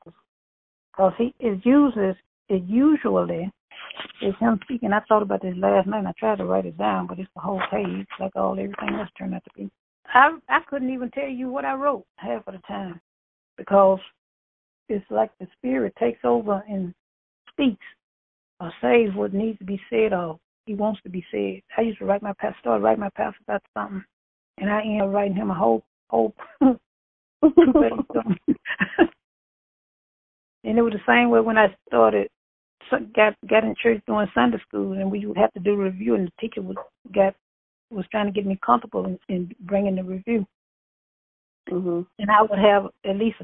because 0.94 1.12
He 1.18 1.36
it 1.42 1.60
uses 1.66 2.16
it 2.48 2.64
usually 2.66 3.52
is 4.22 4.34
Him 4.40 4.62
speaking. 4.64 4.94
I 4.94 5.02
thought 5.10 5.24
about 5.24 5.42
this 5.42 5.56
last 5.58 5.88
night. 5.88 6.00
and 6.00 6.08
I 6.08 6.14
tried 6.18 6.38
to 6.38 6.46
write 6.46 6.66
it 6.66 6.78
down, 6.78 7.08
but 7.08 7.20
it's 7.20 7.30
the 7.36 7.42
whole 7.42 7.62
page, 7.70 8.08
like 8.18 8.38
all 8.38 8.54
everything 8.54 8.96
else 8.98 9.10
turned 9.18 9.36
out 9.36 9.44
to 9.44 9.50
be. 9.58 9.70
I 10.14 10.38
I 10.48 10.60
couldn't 10.68 10.94
even 10.94 11.12
tell 11.12 11.28
you 11.28 11.50
what 11.50 11.66
I 11.66 11.74
wrote 11.74 12.06
half 12.18 12.48
of 12.48 12.54
the 12.54 12.62
time 12.68 13.00
because 13.58 14.00
it's 14.88 15.06
like 15.10 15.32
the 15.40 15.48
Spirit 15.58 15.94
takes 16.00 16.20
over 16.24 16.64
and 16.68 16.94
speaks 17.52 17.86
or 18.60 18.72
says 18.82 19.14
what 19.16 19.34
needs 19.34 19.60
to 19.60 19.66
be 19.66 19.80
said 19.90 20.14
or 20.14 20.40
He 20.66 20.76
wants 20.76 21.02
to 21.04 21.10
be 21.10 21.26
said. 21.32 21.62
I 21.78 21.82
used 21.82 22.00
to 22.00 22.06
write 22.06 22.24
my 22.24 22.34
pastor, 22.40 22.80
writing 22.80 23.02
my 23.02 23.10
pastor 23.16 23.40
about 23.48 23.64
something, 23.78 24.04
and 24.58 24.70
I 24.70 24.82
ended 24.82 25.02
up 25.02 25.14
writing 25.14 25.36
him 25.36 25.52
a 25.52 25.56
whole 25.56 25.84
whole 26.10 26.34
and 26.62 26.80
it 30.64 30.82
was 30.82 30.94
the 30.94 31.00
same 31.08 31.30
way 31.30 31.40
when 31.40 31.58
I 31.58 31.76
started 31.88 32.30
got 33.16 33.36
got 33.48 33.64
in 33.64 33.76
church 33.82 34.02
doing 34.08 34.28
Sunday 34.34 34.58
school, 34.68 34.94
and 34.94 35.12
we 35.12 35.26
would 35.26 35.38
have 35.38 35.54
to 35.54 35.60
do 35.60 35.76
review, 35.76 36.16
and 36.16 36.28
the 36.28 36.32
teacher 36.40 36.62
was 36.62 36.76
got 37.14 37.36
was 37.90 38.06
trying 38.12 38.26
to 38.28 38.32
get 38.32 38.46
me 38.46 38.60
comfortable 38.66 39.06
in, 39.06 39.20
in 39.30 39.52
bringing 39.62 39.96
the 39.96 40.04
review. 40.04 40.46
Mm-hmm. 41.70 42.02
And 42.20 42.32
I 42.32 42.42
would 42.42 42.60
have 42.60 42.88
at 43.06 43.18
least 43.18 43.38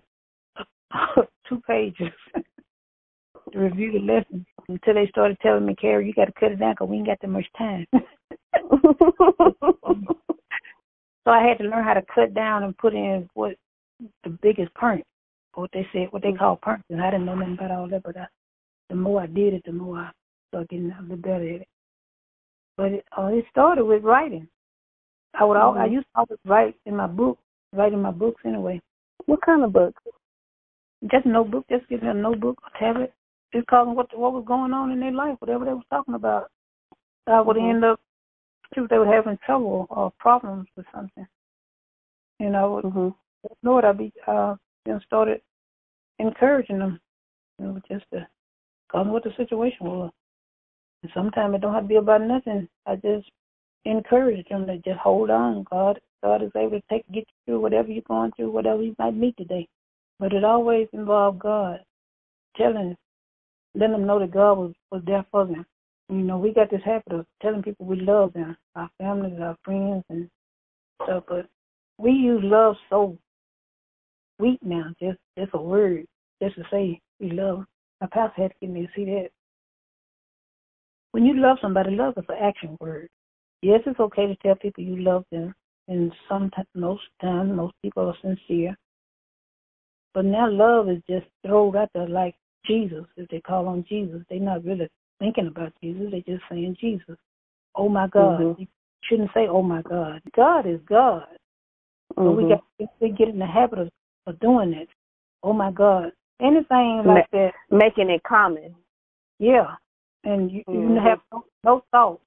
two 1.49 1.61
pages 1.67 2.11
to 3.51 3.59
review 3.59 3.91
the 3.93 3.99
lesson 3.99 4.45
until 4.67 4.93
they 4.95 5.07
started 5.07 5.37
telling 5.41 5.65
me, 5.65 5.75
Carrie, 5.75 6.07
you 6.07 6.13
got 6.13 6.25
to 6.25 6.33
cut 6.39 6.51
it 6.51 6.59
down 6.59 6.73
because 6.73 6.89
we 6.89 6.97
ain't 6.97 7.07
got 7.07 7.19
that 7.21 7.27
much 7.27 7.45
time. 7.57 7.85
so 11.23 11.31
I 11.31 11.47
had 11.47 11.57
to 11.59 11.65
learn 11.65 11.83
how 11.83 11.93
to 11.93 12.03
cut 12.13 12.33
down 12.33 12.63
and 12.63 12.77
put 12.77 12.93
in 12.93 13.29
what 13.33 13.55
the 14.23 14.29
biggest 14.41 14.73
point, 14.75 15.03
what 15.53 15.69
they 15.73 15.87
said, 15.93 16.07
what 16.11 16.23
they 16.23 16.33
call 16.33 16.57
punch. 16.57 16.83
And 16.89 17.01
I 17.01 17.11
didn't 17.11 17.25
know 17.25 17.35
nothing 17.35 17.53
about 17.53 17.71
all 17.71 17.87
that, 17.89 18.03
but 18.03 18.17
I, 18.17 18.27
the 18.89 18.95
more 18.95 19.21
I 19.21 19.27
did 19.27 19.53
it, 19.53 19.63
the 19.65 19.71
more 19.71 19.97
I 19.99 20.11
started 20.49 20.69
getting 20.69 20.91
a 20.91 21.01
little 21.01 21.17
better 21.17 21.55
at 21.55 21.61
it. 21.61 21.67
But 22.77 22.91
it, 22.91 23.05
uh, 23.17 23.27
it 23.27 23.45
started 23.51 23.85
with 23.85 24.03
writing. 24.03 24.47
I 25.33 25.43
would 25.43 25.57
mm-hmm. 25.57 25.79
I 25.79 25.85
used 25.85 26.07
to 26.07 26.19
always 26.19 26.39
write 26.45 26.75
in 26.85 26.95
my 26.95 27.07
book, 27.07 27.37
write 27.73 27.93
in 27.93 28.01
my 28.01 28.11
books 28.11 28.41
anyway. 28.45 28.81
What 29.25 29.41
kind 29.45 29.63
of 29.63 29.73
books? 29.73 30.01
Just 31.11 31.25
notebook, 31.25 31.65
just 31.69 31.87
give 31.89 32.01
me 32.01 32.09
a 32.09 32.13
notebook, 32.13 32.57
a 32.65 32.79
tablet, 32.79 33.13
just 33.53 33.67
calling 33.67 33.95
what 33.95 34.17
what 34.17 34.33
was 34.33 34.45
going 34.47 34.73
on 34.73 34.91
in 34.91 34.99
their 34.99 35.11
life, 35.11 35.35
whatever 35.39 35.65
they 35.65 35.73
was 35.73 35.83
talking 35.89 36.15
about. 36.15 36.49
I 37.27 37.41
would 37.41 37.57
mm-hmm. 37.57 37.75
end 37.75 37.85
up 37.85 37.99
if 38.75 38.89
they 38.89 38.97
were 38.97 39.13
having 39.13 39.37
trouble 39.45 39.87
or 39.89 40.11
problems 40.19 40.67
with 40.75 40.85
something. 40.93 41.27
You 42.39 42.49
know, 42.49 42.81
mm-hmm. 42.83 43.09
Lord, 43.63 43.85
I'd 43.85 43.97
be 43.97 44.11
uh 44.27 44.55
you 44.85 44.99
started 45.05 45.41
encouraging 46.19 46.79
them, 46.79 46.99
you 47.59 47.65
know, 47.65 47.81
just 47.89 48.05
to 48.13 48.27
call 48.91 49.03
them 49.03 49.13
what 49.13 49.23
the 49.23 49.31
situation 49.37 49.85
was. 49.87 50.11
And 51.05 51.11
sometimes 51.13 51.53
it 51.53 51.61
don't 51.61 51.75
have 51.75 51.83
to 51.83 51.87
be 51.87 51.97
about 51.97 52.21
nothing. 52.21 52.67
I 52.87 52.95
just 52.95 53.29
encourage 53.85 54.43
them 54.49 54.65
to 54.65 54.77
just 54.77 54.97
hold 54.97 55.29
on. 55.29 55.63
God 55.69 55.99
God 56.23 56.41
is 56.41 56.49
able 56.55 56.71
to 56.71 56.83
take 56.89 57.07
get 57.11 57.27
you 57.27 57.35
through 57.45 57.59
whatever 57.59 57.89
you're 57.91 58.01
going 58.07 58.31
through, 58.31 58.49
whatever 58.49 58.81
you 58.81 58.95
might 58.97 59.13
meet 59.13 59.37
today. 59.37 59.67
But 60.19 60.33
it 60.33 60.43
always 60.43 60.87
involved 60.93 61.37
God 61.37 61.81
telling 62.57 62.95
letting 63.75 63.91
them 63.91 64.07
know 64.07 64.17
that 64.17 64.31
God 64.31 64.57
was, 64.57 64.73
was 64.91 65.03
there 65.05 65.23
for 65.29 65.45
them. 65.45 65.63
You 66.09 66.15
know, 66.15 66.39
we 66.39 66.55
got 66.55 66.71
this 66.71 66.81
habit 66.83 67.11
of 67.11 67.27
telling 67.39 67.61
people 67.61 67.85
we 67.85 67.97
love 67.97 68.33
them, 68.33 68.57
our 68.75 68.89
families, 68.97 69.39
our 69.39 69.55
friends, 69.63 70.03
and 70.09 70.27
stuff. 71.03 71.25
But 71.27 71.45
we 71.99 72.13
use 72.13 72.41
love 72.43 72.77
so 72.89 73.15
weak 74.39 74.57
now, 74.63 74.85
just 74.99 75.19
just 75.37 75.51
a 75.53 75.61
word, 75.61 76.07
just 76.41 76.55
to 76.55 76.63
say 76.71 76.99
we 77.19 77.29
love. 77.29 77.65
My 78.01 78.07
pastor 78.07 78.41
had 78.41 78.51
to 78.53 78.57
get 78.61 78.69
me 78.71 78.87
to 78.87 78.87
see 78.95 79.05
that. 79.05 79.29
When 81.15 81.25
you 81.25 81.35
love 81.37 81.59
somebody, 81.61 81.91
love 81.91 82.15
is 82.17 82.25
an 82.27 82.35
action 82.41 82.75
word. 82.81 83.07
Yes, 83.61 83.79
it's 83.85 84.01
okay 84.01 84.27
to 84.27 84.35
tell 84.43 84.55
people 84.55 84.83
you 84.83 84.97
love 84.97 85.23
them, 85.31 85.55
and 85.87 86.11
sometimes, 86.27 86.67
most 86.75 87.03
times, 87.21 87.55
most 87.55 87.73
people 87.81 88.09
are 88.09 88.17
sincere. 88.21 88.75
But 90.13 90.25
now 90.25 90.51
love 90.51 90.89
is 90.89 91.01
just 91.09 91.25
thrown 91.41 91.73
out 91.77 91.87
there 91.93 92.09
like 92.09 92.35
Jesus, 92.65 93.05
if 93.15 93.29
they 93.29 93.39
call 93.39 93.69
on 93.69 93.85
Jesus. 93.87 94.23
They're 94.29 94.41
not 94.41 94.65
really 94.65 94.89
thinking 95.19 95.47
about 95.47 95.71
Jesus. 95.81 96.07
They're 96.11 96.35
just 96.35 96.43
saying 96.51 96.75
Jesus. 96.81 97.15
Oh 97.75 97.87
my 97.87 98.07
God. 98.07 98.41
Mm-hmm. 98.41 98.61
You 98.63 98.67
shouldn't 99.05 99.31
say, 99.33 99.47
oh 99.49 99.63
my 99.63 99.83
God. 99.83 100.19
God 100.35 100.67
is 100.67 100.81
God. 100.85 101.27
Mm-hmm. 102.17 102.25
But 102.25 102.31
we 102.31 102.43
got 102.43 102.63
we 102.99 103.09
get 103.11 103.29
in 103.29 103.39
the 103.39 103.47
habit 103.47 103.79
of, 103.79 103.89
of 104.27 104.37
doing 104.41 104.73
it. 104.73 104.89
Oh 105.43 105.53
my 105.53 105.71
God. 105.71 106.11
Anything 106.41 107.03
like 107.05 107.25
Ma- 107.31 107.39
that. 107.39 107.51
Making 107.71 108.09
it 108.09 108.21
common. 108.23 108.75
Yeah. 109.39 109.75
And 110.25 110.51
you, 110.51 110.63
mm-hmm. 110.67 110.95
you 110.95 111.01
have 111.01 111.19
no, 111.31 111.45
no 111.63 111.83
thought 111.91 112.21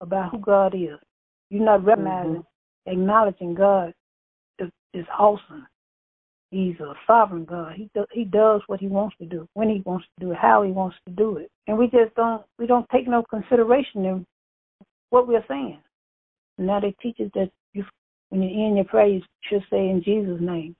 about 0.00 0.32
who 0.32 0.38
God 0.38 0.74
is. 0.74 0.98
You're 1.50 1.64
not 1.64 1.84
recognizing, 1.84 2.42
mm-hmm. 2.42 2.92
acknowledging 2.92 3.54
God 3.54 3.94
is, 4.58 4.68
is 4.92 5.06
awesome. 5.16 5.66
He's 6.50 6.78
a 6.80 6.94
sovereign 7.06 7.44
God. 7.44 7.74
He 7.76 7.90
do, 7.94 8.04
he 8.12 8.24
does 8.24 8.60
what 8.66 8.80
he 8.80 8.86
wants 8.86 9.16
to 9.18 9.26
do, 9.26 9.48
when 9.54 9.68
he 9.68 9.82
wants 9.84 10.06
to 10.06 10.24
do 10.24 10.32
it, 10.32 10.38
how 10.40 10.62
he 10.62 10.70
wants 10.70 10.96
to 11.06 11.12
do 11.12 11.36
it, 11.38 11.50
and 11.66 11.76
we 11.76 11.86
just 11.86 12.14
don't 12.14 12.44
we 12.58 12.66
don't 12.66 12.88
take 12.90 13.08
no 13.08 13.24
consideration 13.28 14.04
in 14.04 14.26
what 15.10 15.26
we're 15.26 15.44
saying. 15.48 15.78
now 16.58 16.78
they 16.80 16.94
teach 17.02 17.16
us 17.20 17.30
that 17.34 17.50
you, 17.72 17.84
when 18.28 18.42
you 18.42 18.66
end 18.66 18.76
your 18.76 18.84
prayer, 18.84 19.06
you 19.06 19.22
should 19.42 19.62
say 19.70 19.88
in 19.88 20.02
Jesus' 20.04 20.40
name. 20.40 20.76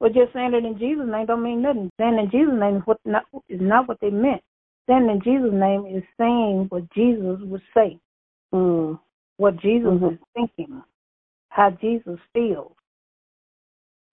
But 0.00 0.14
just 0.14 0.32
saying 0.32 0.54
it 0.54 0.64
in 0.64 0.78
Jesus' 0.78 1.08
name 1.10 1.26
don't 1.26 1.42
mean 1.42 1.62
nothing. 1.62 1.90
Saying 1.98 2.18
in 2.18 2.30
Jesus' 2.30 2.58
name 2.58 2.76
is 2.76 2.82
what 2.84 2.98
not 3.04 3.24
is 3.48 3.60
not 3.60 3.88
what 3.88 3.98
they 4.00 4.10
meant. 4.10 4.42
Saying 4.90 5.08
in 5.08 5.20
Jesus' 5.22 5.52
name 5.52 5.86
is 5.86 6.02
saying 6.18 6.66
what 6.68 6.90
Jesus 6.92 7.38
would 7.42 7.62
say, 7.72 8.00
mm. 8.52 8.98
what 9.36 9.56
Jesus 9.60 9.88
mm-hmm. 9.88 10.14
is 10.14 10.18
thinking, 10.34 10.82
how 11.48 11.70
Jesus 11.80 12.18
feels 12.32 12.72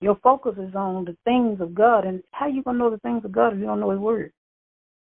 your 0.02 0.20
focus 0.22 0.54
is 0.60 0.76
on 0.76 1.06
the 1.06 1.18
things 1.24 1.60
of 1.62 1.74
God, 1.74 2.06
and 2.06 2.22
how 2.30 2.46
you 2.46 2.62
gonna 2.62 2.78
know 2.78 2.92
the 2.92 3.00
things 3.00 3.26
of 3.26 3.32
God 3.32 3.54
if 3.54 3.60
you 3.60 3.66
don't 3.66 3.80
know 3.80 3.90
His 3.90 4.00
Word? 4.00 4.32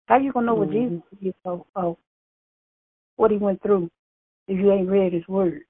How 0.07 0.19
you 0.19 0.33
gonna 0.33 0.47
know 0.47 0.57
mm-hmm. 0.57 0.95
what 0.95 1.21
Jesus 1.21 1.35
is 1.35 1.35
of, 1.45 1.65
of 1.75 1.97
what 3.17 3.33
He 3.33 3.37
went 3.37 3.61
through 3.61 3.91
if 4.47 4.57
you 4.57 4.71
ain't 4.71 4.89
read 4.89 5.13
His 5.13 5.27
Word? 5.27 5.63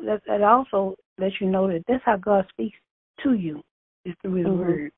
That, 0.00 0.20
that 0.26 0.42
also 0.42 0.96
lets 1.18 1.40
you 1.40 1.46
know 1.46 1.66
that 1.66 1.84
that's 1.88 2.04
how 2.04 2.18
God 2.18 2.44
speaks 2.50 2.76
to 3.22 3.32
you 3.32 3.62
is 4.04 4.14
through 4.20 4.34
His 4.34 4.46
mm-hmm. 4.46 4.58
Word, 4.58 4.92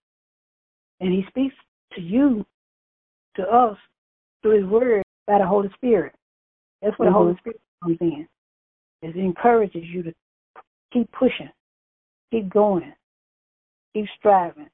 and 0.99 1.13
He 1.13 1.25
speaks 1.29 1.55
to 1.95 2.01
you, 2.01 2.45
to 3.37 3.43
us, 3.45 3.79
through 4.43 4.63
His 4.63 4.71
Word 4.71 5.03
by 5.27 5.39
the 5.39 5.47
Holy 5.47 5.71
Spirit. 5.75 6.15
That's 6.83 6.99
where 6.99 7.09
mm-hmm. 7.09 7.19
the 7.19 7.25
Holy 7.25 7.37
Spirit 7.39 7.61
comes 7.83 7.99
in. 8.01 8.27
It 9.03 9.17
encourages 9.17 9.83
you 9.85 10.03
to 10.03 10.13
keep 10.93 11.11
pushing, 11.13 11.51
keep 12.31 12.49
going, 12.53 12.93
keep 13.95 14.07
striving. 14.19 14.69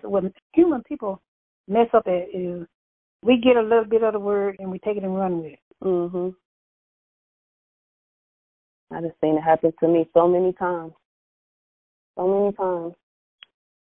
So 0.00 0.08
when 0.08 0.32
human 0.54 0.82
people 0.84 1.20
mess 1.68 1.88
up 1.92 2.06
at 2.06 2.28
is 2.34 2.66
we 3.22 3.40
get 3.42 3.56
a 3.56 3.62
little 3.62 3.84
bit 3.84 4.02
of 4.02 4.12
the 4.12 4.20
word 4.20 4.56
and 4.58 4.70
we 4.70 4.78
take 4.78 4.96
it 4.96 5.02
and 5.02 5.16
run 5.16 5.42
with 5.42 5.52
it. 5.52 5.58
Mhm. 5.82 6.34
I 8.90 9.00
just 9.00 9.20
seen 9.20 9.36
it 9.36 9.42
happen 9.42 9.72
to 9.80 9.88
me 9.88 10.08
so 10.14 10.28
many 10.28 10.52
times. 10.52 10.92
So 12.16 12.26
many 12.28 12.52
times. 12.52 12.94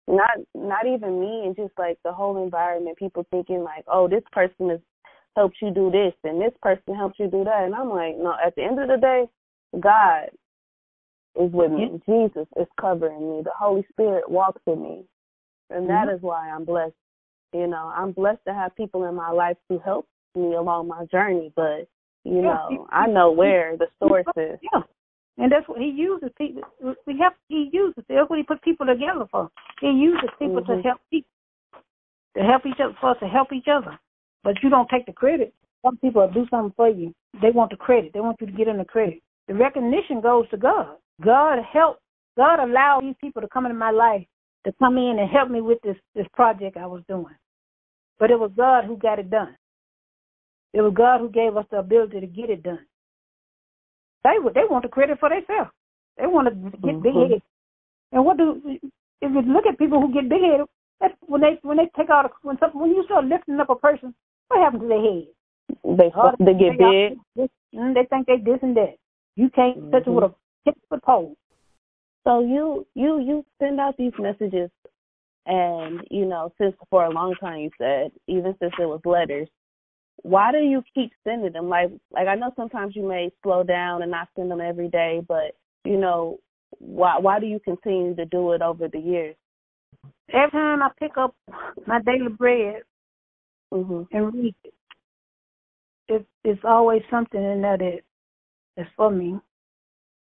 Not 0.08 0.38
not 0.54 0.86
even 0.86 1.20
me 1.20 1.46
and 1.46 1.56
just 1.56 1.76
like 1.76 1.98
the 2.04 2.12
whole 2.12 2.42
environment, 2.42 2.96
people 2.96 3.24
thinking 3.30 3.64
like, 3.64 3.84
Oh, 3.88 4.06
this 4.06 4.22
person 4.30 4.70
has 4.70 4.80
helped 5.36 5.56
you 5.60 5.70
do 5.70 5.90
this 5.90 6.14
and 6.24 6.40
this 6.40 6.52
person 6.62 6.94
helped 6.94 7.18
you 7.18 7.28
do 7.28 7.44
that 7.44 7.64
and 7.64 7.74
I'm 7.74 7.90
like, 7.90 8.16
No, 8.18 8.34
at 8.44 8.54
the 8.56 8.62
end 8.62 8.80
of 8.80 8.88
the 8.88 8.96
day, 8.96 9.24
God 9.78 10.30
is 11.36 11.52
with 11.52 11.70
me. 11.70 12.00
Jesus 12.06 12.46
is 12.58 12.66
covering 12.80 13.30
me. 13.30 13.42
The 13.44 13.50
Holy 13.58 13.84
Spirit 13.92 14.28
walks 14.30 14.62
with 14.66 14.78
me. 14.78 15.04
And 15.70 15.88
that 15.88 16.06
mm-hmm. 16.06 16.16
is 16.16 16.22
why 16.22 16.48
I'm 16.48 16.64
blessed. 16.64 16.94
You 17.52 17.66
know, 17.66 17.92
I'm 17.94 18.12
blessed 18.12 18.40
to 18.46 18.54
have 18.54 18.76
people 18.76 19.04
in 19.08 19.14
my 19.14 19.30
life 19.30 19.56
to 19.70 19.78
help 19.78 20.06
me 20.34 20.54
along 20.54 20.88
my 20.88 21.04
journey, 21.06 21.52
but 21.56 21.88
you 22.24 22.36
yeah. 22.36 22.42
know, 22.42 22.86
I 22.90 23.06
know 23.06 23.30
where 23.30 23.76
the 23.76 23.86
source 23.98 24.26
is. 24.36 24.58
Yeah. 24.72 24.82
And 25.38 25.52
that's 25.52 25.68
what 25.68 25.80
he 25.80 25.88
uses 25.88 26.30
people 26.38 26.62
we 27.06 27.18
have 27.20 27.34
he 27.48 27.68
uses 27.70 28.02
that's 28.08 28.28
what 28.30 28.38
he 28.38 28.42
put 28.42 28.62
people 28.62 28.86
together 28.86 29.26
for. 29.30 29.50
He 29.80 29.88
uses 29.88 30.30
people 30.38 30.62
mm-hmm. 30.62 30.76
to 30.76 30.82
help 30.82 31.00
people 31.10 31.30
to 32.36 32.42
help 32.42 32.66
each 32.66 32.80
other 32.82 32.96
for 33.00 33.10
us 33.10 33.16
to 33.20 33.28
help 33.28 33.52
each 33.52 33.68
other. 33.70 33.98
But 34.46 34.62
you 34.62 34.70
don't 34.70 34.88
take 34.88 35.06
the 35.06 35.12
credit. 35.12 35.52
Some 35.84 35.96
people 35.96 36.22
will 36.22 36.32
do 36.32 36.46
something 36.50 36.72
for 36.76 36.88
you. 36.88 37.12
They 37.42 37.50
want 37.50 37.72
the 37.72 37.76
credit. 37.76 38.12
They 38.14 38.20
want 38.20 38.36
you 38.40 38.46
to 38.46 38.52
get 38.52 38.68
in 38.68 38.78
the 38.78 38.84
credit. 38.84 39.20
The 39.48 39.54
recognition 39.54 40.20
goes 40.20 40.48
to 40.50 40.56
God. 40.56 40.98
God 41.20 41.58
helped, 41.72 42.00
God 42.36 42.60
allowed 42.60 43.00
these 43.02 43.16
people 43.20 43.42
to 43.42 43.48
come 43.48 43.66
into 43.66 43.76
my 43.76 43.90
life 43.90 44.24
to 44.64 44.72
come 44.78 44.98
in 44.98 45.18
and 45.18 45.28
help 45.28 45.50
me 45.50 45.60
with 45.60 45.78
this 45.82 45.96
this 46.14 46.26
project 46.32 46.76
I 46.76 46.86
was 46.86 47.02
doing. 47.08 47.34
But 48.20 48.30
it 48.30 48.38
was 48.38 48.52
God 48.56 48.84
who 48.84 48.96
got 48.96 49.18
it 49.18 49.30
done. 49.30 49.56
It 50.72 50.80
was 50.80 50.94
God 50.94 51.18
who 51.18 51.28
gave 51.28 51.56
us 51.56 51.66
the 51.72 51.78
ability 51.78 52.20
to 52.20 52.26
get 52.26 52.48
it 52.48 52.62
done. 52.62 52.86
They 54.22 54.36
they 54.54 54.66
want 54.70 54.84
the 54.84 54.88
credit 54.88 55.18
for 55.18 55.28
themselves. 55.28 55.70
They 56.18 56.26
want 56.26 56.46
to 56.46 56.54
get 56.54 56.94
mm-hmm. 56.94 57.02
big 57.02 57.14
headed. 57.14 57.42
And 58.12 58.24
what 58.24 58.36
do 58.36 58.62
if 58.64 58.80
you 59.22 59.42
look 59.52 59.66
at 59.66 59.76
people 59.76 60.00
who 60.00 60.14
get 60.14 60.28
big 60.28 60.42
headed? 60.42 60.66
That's 61.00 61.14
when 61.26 61.40
they 61.40 61.58
when 61.62 61.78
they 61.78 61.90
take 61.96 62.10
out 62.10 62.26
a, 62.26 62.30
when 62.42 62.58
some, 62.58 62.70
when 62.74 62.90
you 62.90 63.02
start 63.06 63.24
lifting 63.24 63.58
up 63.58 63.70
a 63.70 63.74
person, 63.74 64.14
what 64.48 64.60
happened 64.60 64.82
to 64.82 64.88
their 64.88 65.02
head? 65.02 65.26
They 65.84 66.12
oh, 66.14 66.32
they 66.38 66.54
get 66.54 66.78
they 66.78 67.16
big. 67.36 67.48
Mm, 67.74 67.94
they 67.94 68.06
think 68.08 68.26
they 68.26 68.38
this 68.38 68.58
and 68.62 68.76
that. 68.76 68.96
You 69.34 69.50
can't 69.50 69.78
mm-hmm. 69.78 69.90
touch 69.90 70.06
it 70.06 70.10
with 70.10 70.24
a 70.24 70.34
hit 70.64 70.74
the 70.90 70.98
pole. 70.98 71.34
So 72.24 72.40
you 72.40 72.86
you 72.94 73.20
you 73.20 73.44
send 73.60 73.80
out 73.80 73.96
these 73.96 74.12
messages, 74.18 74.70
and 75.46 76.00
you 76.10 76.24
know 76.24 76.52
since 76.58 76.74
for 76.90 77.04
a 77.04 77.10
long 77.10 77.34
time 77.40 77.60
you 77.60 77.70
said 77.78 78.12
even 78.26 78.54
since 78.60 78.72
it 78.78 78.86
was 78.86 79.00
letters. 79.04 79.48
Why 80.22 80.50
do 80.50 80.58
you 80.58 80.82
keep 80.94 81.12
sending 81.24 81.52
them? 81.52 81.68
Like 81.68 81.90
like 82.10 82.26
I 82.26 82.34
know 82.34 82.52
sometimes 82.56 82.96
you 82.96 83.06
may 83.06 83.30
slow 83.42 83.62
down 83.62 84.02
and 84.02 84.10
not 84.10 84.28
send 84.34 84.50
them 84.50 84.60
every 84.60 84.88
day, 84.88 85.20
but 85.26 85.54
you 85.84 85.98
know 85.98 86.38
why 86.78 87.18
why 87.18 87.38
do 87.38 87.46
you 87.46 87.60
continue 87.60 88.14
to 88.16 88.24
do 88.26 88.52
it 88.52 88.62
over 88.62 88.88
the 88.88 88.98
years? 88.98 89.36
Every 90.32 90.50
time 90.50 90.82
I 90.82 90.90
pick 90.98 91.16
up 91.16 91.34
my 91.86 92.00
daily 92.02 92.28
bread 92.28 92.82
hmm 93.72 94.02
and 94.12 94.34
read 94.34 94.54
it, 94.64 94.74
it 96.08 96.26
it's 96.44 96.60
always 96.64 97.02
something 97.10 97.42
in 97.42 97.62
there 97.62 97.78
that 97.78 98.00
that's 98.76 98.90
for 98.96 99.10
me, 99.10 99.38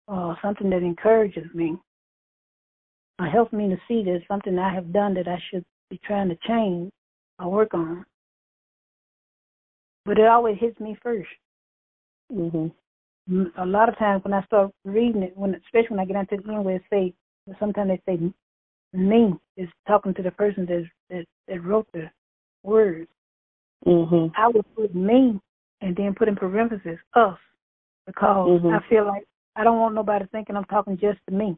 or 0.08 0.36
something 0.42 0.70
that 0.70 0.82
encourages 0.82 1.46
me, 1.54 1.76
or 3.18 3.26
helps 3.26 3.52
me 3.52 3.68
to 3.68 3.76
see 3.88 4.02
there's 4.04 4.26
something 4.28 4.58
I 4.58 4.72
have 4.74 4.92
done 4.92 5.14
that 5.14 5.28
I 5.28 5.38
should 5.50 5.64
be 5.90 5.98
trying 6.04 6.28
to 6.28 6.36
change 6.46 6.90
or 7.38 7.50
work 7.50 7.74
on. 7.74 8.04
But 10.04 10.18
it 10.18 10.26
always 10.26 10.58
hits 10.58 10.78
me 10.80 10.96
first. 11.02 11.30
Mhm. 12.32 12.72
Mm, 13.28 13.52
A 13.56 13.66
lot 13.66 13.88
of 13.88 13.96
times 13.98 14.24
when 14.24 14.32
I 14.34 14.42
start 14.44 14.72
reading 14.84 15.22
it, 15.22 15.36
when 15.36 15.54
especially 15.54 15.90
when 15.96 16.00
I 16.00 16.04
get 16.06 16.16
into 16.16 16.36
the 16.42 16.52
end 16.54 16.64
where 16.64 16.76
it 16.76 16.82
say, 16.90 17.14
sometimes 17.58 17.90
they 17.90 18.16
say 18.16 18.32
me 18.92 19.34
is 19.56 19.68
talking 19.86 20.14
to 20.14 20.22
the 20.22 20.32
person 20.32 20.66
that 20.66 20.88
that, 21.10 21.26
that 21.48 21.62
wrote 21.64 21.88
the 21.92 22.10
words. 22.64 23.10
Mhm. 23.86 24.32
I 24.36 24.48
would 24.48 24.64
put 24.74 24.94
me 24.94 25.40
and 25.80 25.96
then 25.96 26.14
put 26.14 26.28
in 26.28 26.36
parentheses 26.36 26.98
us 27.14 27.38
because 28.06 28.48
Mhm. 28.60 28.72
I 28.72 28.80
feel 28.88 29.06
like 29.06 29.26
I 29.56 29.64
don't 29.64 29.78
want 29.78 29.94
nobody 29.94 30.26
thinking 30.26 30.56
I'm 30.56 30.64
talking 30.66 30.96
just 30.98 31.18
to 31.26 31.34
me. 31.34 31.56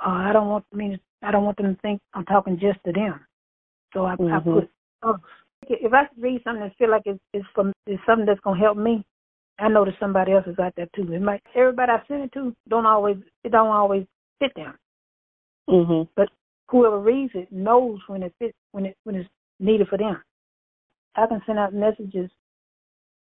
Uh, 0.00 0.10
I 0.10 0.32
don't 0.32 0.48
want 0.48 0.64
me 0.72 0.98
I 1.22 1.32
don't 1.32 1.44
want 1.44 1.56
them 1.56 1.74
to 1.74 1.80
think 1.80 2.00
I'm 2.14 2.24
talking 2.26 2.58
just 2.58 2.78
to 2.84 2.92
them. 2.92 3.26
So 3.92 4.04
I, 4.04 4.12
I 4.12 4.16
Mhm. 4.16 4.44
put 4.54 4.70
us. 5.02 5.20
If 5.68 5.92
I 5.92 6.08
read 6.16 6.42
something 6.44 6.62
and 6.62 6.74
feel 6.76 6.90
like 6.90 7.02
it's, 7.06 7.20
it's 7.32 7.46
from 7.54 7.72
it's 7.86 8.04
something 8.06 8.24
that's 8.26 8.40
gonna 8.40 8.60
help 8.60 8.76
me, 8.78 9.04
I 9.58 9.68
know 9.68 9.84
that 9.84 9.98
somebody 9.98 10.32
else 10.32 10.46
is 10.46 10.58
out 10.60 10.74
there 10.76 10.88
too. 10.94 11.12
It 11.12 11.20
might 11.20 11.42
everybody 11.54 11.90
I 11.90 12.02
send 12.06 12.22
it 12.22 12.32
to 12.32 12.54
don't 12.68 12.86
always 12.86 13.16
it 13.42 13.50
don't 13.50 13.68
always 13.68 14.06
fit 14.38 14.54
them. 14.54 14.78
Mhm. 15.68 16.08
But 16.14 16.30
whoever 16.68 17.00
reads 17.00 17.34
it 17.34 17.50
knows 17.50 17.98
when 18.06 18.22
it 18.22 18.32
fits 18.38 18.56
when 18.70 18.86
it 18.86 18.96
when 19.02 19.16
it's 19.16 19.28
needed 19.58 19.88
for 19.88 19.98
them. 19.98 20.22
I 21.16 21.26
can 21.26 21.42
send 21.46 21.58
out 21.58 21.74
messages, 21.74 22.30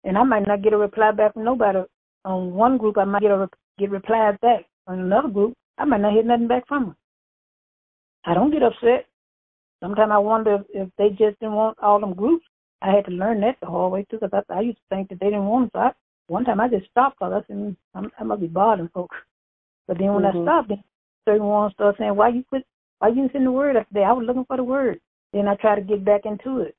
and 0.03 0.17
I 0.17 0.23
might 0.23 0.47
not 0.47 0.61
get 0.61 0.73
a 0.73 0.77
reply 0.77 1.11
back 1.11 1.33
from 1.33 1.43
nobody. 1.43 1.79
On 2.25 2.53
one 2.53 2.77
group, 2.77 2.97
I 2.97 3.03
might 3.05 3.21
get 3.21 3.31
a 3.31 3.37
re- 3.37 3.47
get 3.77 3.91
replies 3.91 4.37
back. 4.41 4.65
On 4.87 4.99
another 4.99 5.29
group, 5.29 5.53
I 5.77 5.85
might 5.85 6.01
not 6.01 6.13
hear 6.13 6.23
nothing 6.23 6.47
back 6.47 6.67
from 6.67 6.83
them. 6.85 6.95
I 8.25 8.33
don't 8.33 8.51
get 8.51 8.63
upset. 8.63 9.07
Sometimes 9.81 10.11
I 10.11 10.17
wonder 10.17 10.55
if, 10.55 10.61
if 10.69 10.89
they 10.97 11.09
just 11.09 11.39
didn't 11.39 11.55
want 11.55 11.77
all 11.79 11.99
them 11.99 12.13
groups. 12.13 12.45
I 12.81 12.91
had 12.91 13.05
to 13.05 13.11
learn 13.11 13.41
that 13.41 13.57
the 13.61 13.67
hard 13.67 13.91
way 13.91 14.05
too, 14.09 14.19
because 14.19 14.43
I, 14.49 14.53
I 14.53 14.61
used 14.61 14.77
to 14.77 14.95
think 14.95 15.09
that 15.09 15.19
they 15.19 15.27
didn't 15.27 15.45
want 15.45 15.71
them. 15.73 15.81
So 15.81 15.87
I, 15.87 15.91
one 16.27 16.45
time 16.45 16.59
I 16.61 16.69
just 16.69 16.89
stopped 16.89 17.17
because 17.19 17.33
I 17.33 17.47
said 17.47 17.55
"Mm, 17.57 17.75
I'm, 17.93 18.11
I 18.19 18.23
must 18.23 18.41
be 18.41 18.47
bothering 18.47 18.89
folks. 18.93 19.15
But 19.87 19.97
then 19.97 20.13
when 20.13 20.23
Mhm. 20.23 20.41
I 20.41 20.43
stopped, 20.43 20.69
then 20.69 20.83
certain 21.25 21.45
ones 21.45 21.73
started 21.73 21.97
saying, 21.97 22.15
"Why 22.15 22.29
you 22.29 22.43
quit? 22.45 22.65
Why 22.99 23.09
you 23.09 23.15
didn't 23.15 23.33
send 23.33 23.45
the 23.45 23.51
word 23.51 23.75
up 23.75 23.87
there? 23.91 24.05
I 24.07 24.13
was 24.13 24.25
looking 24.25 24.45
for 24.45 24.57
the 24.57 24.63
word." 24.63 24.99
Then 25.33 25.47
I 25.47 25.55
try 25.55 25.75
to 25.75 25.81
get 25.81 26.05
back 26.05 26.25
into 26.25 26.59
it. 26.59 26.75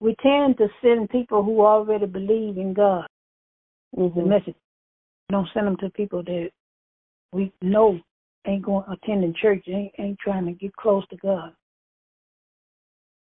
We 0.00 0.14
tend 0.22 0.58
to 0.58 0.68
send 0.82 1.10
people 1.10 1.42
who 1.42 1.64
already 1.64 2.06
believe 2.06 2.58
in 2.58 2.74
God 2.74 3.06
the 3.92 4.00
Mhm. 4.10 4.26
message. 4.26 4.56
We 5.28 5.32
don't 5.32 5.48
send 5.54 5.66
them 5.66 5.76
to 5.78 5.90
people 5.90 6.22
that 6.24 6.50
we 7.32 7.52
know 7.62 8.00
ain't 8.46 8.62
going 8.62 8.84
attending 8.90 9.34
church, 9.34 9.66
ain't 9.68 9.92
ain't 9.98 10.18
trying 10.18 10.46
to 10.46 10.52
get 10.52 10.74
close 10.76 11.06
to 11.08 11.16
God. 11.16 11.54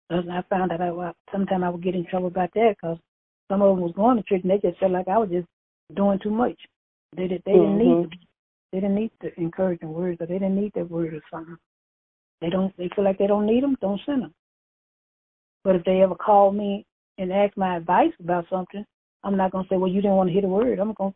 Because 0.09 0.27
I 0.29 0.41
found 0.43 0.71
that 0.71 0.81
I 0.81 1.13
sometimes 1.31 1.63
I 1.63 1.69
would 1.69 1.83
get 1.83 1.95
in 1.95 2.05
trouble 2.05 2.27
about 2.27 2.53
that 2.53 2.75
because 2.75 2.97
some 3.49 3.61
of 3.61 3.75
them 3.75 3.81
was 3.81 3.93
going 3.93 4.17
to 4.17 4.23
church 4.23 4.41
and 4.43 4.51
they 4.51 4.59
just 4.59 4.79
felt 4.79 4.91
like 4.91 5.07
I 5.07 5.17
was 5.17 5.29
just 5.29 5.47
doing 5.95 6.19
too 6.19 6.31
much. 6.31 6.59
They 7.15 7.27
did, 7.27 7.43
they 7.45 7.53
didn't 7.53 7.77
need 7.77 8.05
Mhm. 8.05 8.19
they 8.71 8.79
didn't 8.79 8.95
need 8.95 9.11
the 9.21 9.39
encouraging 9.39 9.93
words 9.93 10.19
or 10.21 10.25
they 10.25 10.39
didn't 10.39 10.55
need 10.55 10.73
that 10.73 10.89
word 10.89 11.13
or 11.13 11.21
something. 11.31 11.57
They 12.41 12.49
don't 12.49 12.75
they 12.77 12.89
feel 12.89 13.03
like 13.03 13.17
they 13.17 13.27
don't 13.27 13.45
need 13.45 13.63
them, 13.63 13.77
don't 13.81 14.01
send 14.05 14.23
them. 14.23 14.33
But 15.63 15.75
if 15.75 15.83
they 15.85 16.01
ever 16.01 16.15
call 16.15 16.51
me 16.51 16.85
and 17.17 17.31
ask 17.31 17.55
my 17.55 17.77
advice 17.77 18.11
about 18.19 18.45
something, 18.49 18.85
I'm 19.23 19.37
not 19.37 19.51
gonna 19.51 19.67
say, 19.69 19.77
well, 19.77 19.89
you 19.89 20.01
didn't 20.01 20.17
want 20.17 20.29
to 20.29 20.33
hear 20.33 20.41
the 20.41 20.47
word. 20.47 20.79
I'm 20.79 20.93
gonna 20.93 21.13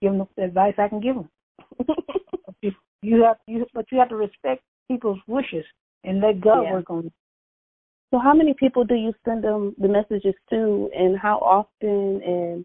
give 0.00 0.12
them 0.12 0.26
the 0.36 0.44
advice 0.44 0.74
I 0.78 0.88
can 0.88 1.00
give 1.00 1.16
them. 1.16 1.28
you, 3.02 3.22
have 3.24 3.36
you, 3.46 3.66
but 3.74 3.86
you 3.92 3.98
have 3.98 4.08
to 4.08 4.16
respect 4.16 4.62
people's 4.88 5.18
wishes 5.26 5.64
and 6.04 6.20
let 6.20 6.40
God 6.40 6.62
Yeah. 6.62 6.72
work 6.72 6.90
on 6.90 7.06
it. 7.06 7.12
So 8.10 8.18
how 8.18 8.32
many 8.32 8.54
people 8.54 8.84
do 8.84 8.94
you 8.94 9.12
send 9.24 9.44
them 9.44 9.74
the 9.76 9.88
messages 9.88 10.34
to, 10.48 10.90
and 10.96 11.18
how 11.18 11.36
often, 11.38 12.22
and 12.22 12.64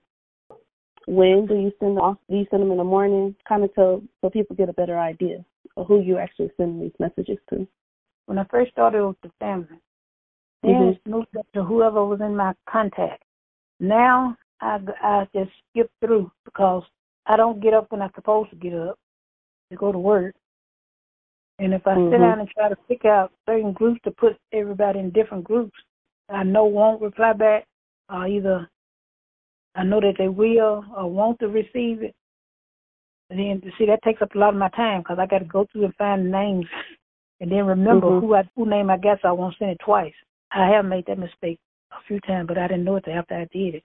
when 1.05 1.45
do 1.45 1.55
you 1.55 1.71
send 1.79 1.97
them? 1.97 2.03
off? 2.03 2.17
Do 2.29 2.37
you 2.37 2.45
send 2.49 2.61
them 2.61 2.71
in 2.71 2.77
the 2.77 2.83
morning? 2.85 3.35
Kind 3.47 3.65
of 3.65 3.71
so 3.75 4.03
so 4.21 4.29
people 4.29 4.55
get 4.55 4.69
a 4.69 4.73
better 4.73 4.97
idea 4.97 5.43
of 5.75 5.87
who 5.87 5.99
you 5.99 6.17
actually 6.17 6.49
send 6.55 6.81
these 6.81 6.93
messages 6.97 7.37
to. 7.49 7.67
When 8.25 8.37
I 8.37 8.45
first 8.45 8.71
started 8.71 9.05
with 9.05 9.19
the 9.21 9.31
family, 9.39 9.79
then 10.63 10.99
Mhm. 11.03 11.05
moved 11.05 11.37
up 11.37 11.45
to 11.53 11.63
whoever 11.63 12.05
was 12.05 12.21
in 12.21 12.35
my 12.35 12.53
contact. 12.65 13.23
Now 13.79 14.37
I 14.61 14.79
I 15.01 15.27
just 15.35 15.51
skip 15.69 15.91
through 15.99 16.31
because 16.45 16.83
I 17.25 17.37
don't 17.37 17.59
get 17.59 17.73
up 17.73 17.91
when 17.91 18.01
I'm 18.01 18.13
supposed 18.15 18.49
to 18.51 18.55
get 18.55 18.73
up 18.73 18.97
to 19.71 19.77
go 19.77 19.91
to 19.91 19.99
work. 19.99 20.35
And 21.59 21.73
if 21.73 21.85
I 21.85 21.95
Mhm. 21.95 22.11
sit 22.11 22.17
down 22.17 22.39
and 22.39 22.49
try 22.49 22.69
to 22.69 22.75
pick 22.87 23.05
out 23.05 23.31
certain 23.45 23.73
groups 23.73 24.01
to 24.03 24.11
put 24.11 24.37
everybody 24.51 24.99
in 24.99 25.11
different 25.11 25.43
groups, 25.43 25.77
I 26.29 26.43
know 26.43 26.65
won't 26.65 27.01
reply 27.01 27.33
back, 27.33 27.67
or 28.09 28.27
either 28.27 28.69
I 29.75 29.83
know 29.83 29.99
that 30.01 30.17
they 30.17 30.29
will 30.29 30.85
or 30.95 31.09
want 31.09 31.39
to 31.39 31.47
receive 31.47 32.03
it. 32.03 32.15
And 33.29 33.39
then 33.39 33.73
see 33.77 33.85
that 33.87 34.03
takes 34.03 34.21
up 34.21 34.35
a 34.35 34.37
lot 34.37 34.49
of 34.53 34.59
my 34.59 34.69
time 34.69 35.01
because 35.01 35.17
I 35.19 35.25
got 35.25 35.39
to 35.39 35.45
go 35.45 35.65
through 35.65 35.85
and 35.85 35.95
find 35.95 36.29
names 36.31 36.67
and 37.39 37.51
then 37.51 37.65
remember 37.65 38.07
Mhm. 38.07 38.19
who 38.19 38.35
I 38.35 38.47
who 38.55 38.65
name 38.65 38.89
I 38.89 38.97
got 38.97 39.21
so 39.21 39.29
I 39.29 39.31
won't 39.31 39.57
send 39.57 39.71
it 39.71 39.79
twice. 39.79 40.13
I 40.53 40.69
have 40.69 40.85
made 40.85 41.05
that 41.07 41.17
mistake 41.17 41.59
a 41.91 42.01
few 42.07 42.19
times, 42.21 42.47
but 42.47 42.57
I 42.57 42.67
didn't 42.67 42.83
know 42.83 42.97
it 42.97 43.05
till 43.05 43.13
after 43.13 43.35
I 43.35 43.47
did 43.51 43.75
it. 43.75 43.83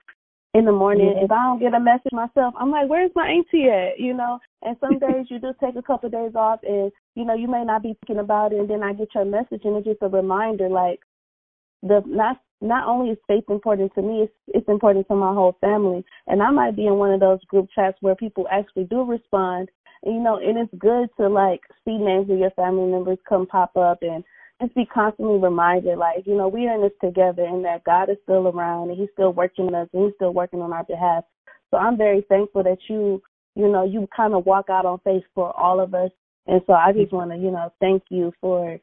in 0.55 0.65
the 0.65 0.73
morning. 0.73 1.15
Yeah. 1.17 1.25
If 1.25 1.31
I 1.31 1.43
don't 1.45 1.61
get 1.61 1.75
a 1.75 1.81
message 1.81 2.13
myself, 2.13 2.55
I'm 2.59 2.71
like, 2.71 2.89
where's 2.89 3.11
my 3.15 3.29
auntie 3.29 3.69
at? 3.69 3.99
You 3.99 4.15
know, 4.15 4.39
and 4.63 4.77
some 4.81 4.99
days 5.07 5.27
you 5.29 5.39
just 5.39 5.61
take 5.61 5.77
a 5.77 5.83
couple 5.83 6.07
of 6.07 6.13
days 6.13 6.35
off 6.35 6.61
and, 6.63 6.91
you 7.15 7.25
know, 7.25 7.35
you 7.35 7.49
may 7.49 7.65
not 7.65 7.83
be 7.83 7.97
thinking 8.01 8.23
about 8.23 8.53
it 8.53 8.61
and 8.61 8.69
then 8.69 8.83
I 8.83 8.93
get 8.93 9.15
your 9.15 9.25
message 9.25 9.63
and 9.65 9.77
it's 9.77 9.87
just 9.87 10.03
a 10.03 10.09
reminder 10.09 10.69
like 10.69 11.01
the 11.83 12.03
not 12.07 12.41
not 12.61 12.89
only 12.89 13.13
is 13.13 13.19
faith 13.29 13.45
important 13.49 13.95
to 13.95 14.03
me, 14.03 14.23
it's 14.23 14.33
it's 14.49 14.69
important 14.69 15.07
to 15.09 15.15
my 15.15 15.33
whole 15.33 15.57
family. 15.61 16.05
And 16.27 16.43
I 16.43 16.51
might 16.51 16.75
be 16.75 16.87
in 16.87 16.95
one 16.95 17.13
of 17.13 17.21
those 17.21 17.45
group 17.45 17.69
chats 17.75 17.99
where 18.01 18.17
people 18.17 18.49
actually 18.51 18.85
do 18.85 19.05
respond. 19.05 19.69
And, 20.03 20.15
you 20.15 20.21
know, 20.21 20.39
and 20.39 20.59
it's 20.59 20.75
good 20.79 21.09
to 21.19 21.29
like 21.29 21.61
see 21.85 21.99
names 21.99 22.31
of 22.31 22.39
your 22.39 22.51
family 22.53 22.91
members 22.91 23.19
come 23.29 23.47
pop 23.47 23.77
up 23.77 23.99
and 24.03 24.25
just 24.61 24.75
be 24.75 24.87
constantly 24.87 25.38
reminded, 25.38 25.99
like, 25.99 26.27
you 26.27 26.37
know, 26.37 26.49
we 26.49 26.66
are 26.66 26.75
in 26.75 26.83
this 26.83 26.92
together 27.03 27.44
and 27.44 27.64
that 27.64 27.85
God 27.85 28.11
is 28.11 28.16
still 28.25 28.49
around 28.49 28.90
and 28.90 28.99
He's 28.99 29.09
still 29.12 29.33
working 29.33 29.66
with 29.66 29.75
us 29.75 29.88
and 29.92 30.05
He's 30.05 30.14
still 30.16 30.33
working 30.33 30.61
on 30.61 30.73
our 30.73 30.85
behalf. 30.85 31.25
So 31.71 31.77
I'm 31.77 31.97
very 31.97 32.23
thankful 32.29 32.62
that 32.64 32.79
you, 32.88 33.23
you 33.55 33.68
know, 33.68 33.85
you 33.85 34.09
kind 34.14 34.35
of 34.35 34.47
walk 34.47 34.71
out 34.71 34.87
on 34.87 35.01
faith 35.05 35.25
for 35.35 35.59
all 35.59 35.81
of 35.81 35.94
us. 35.94 36.11
And 36.47 36.61
so 36.66 36.73
I 36.73 36.92
just 36.92 37.12
want 37.12 37.31
to, 37.31 37.37
you 37.37 37.51
know, 37.51 37.73
thank 37.79 38.05
you 38.11 38.33
for 38.40 38.79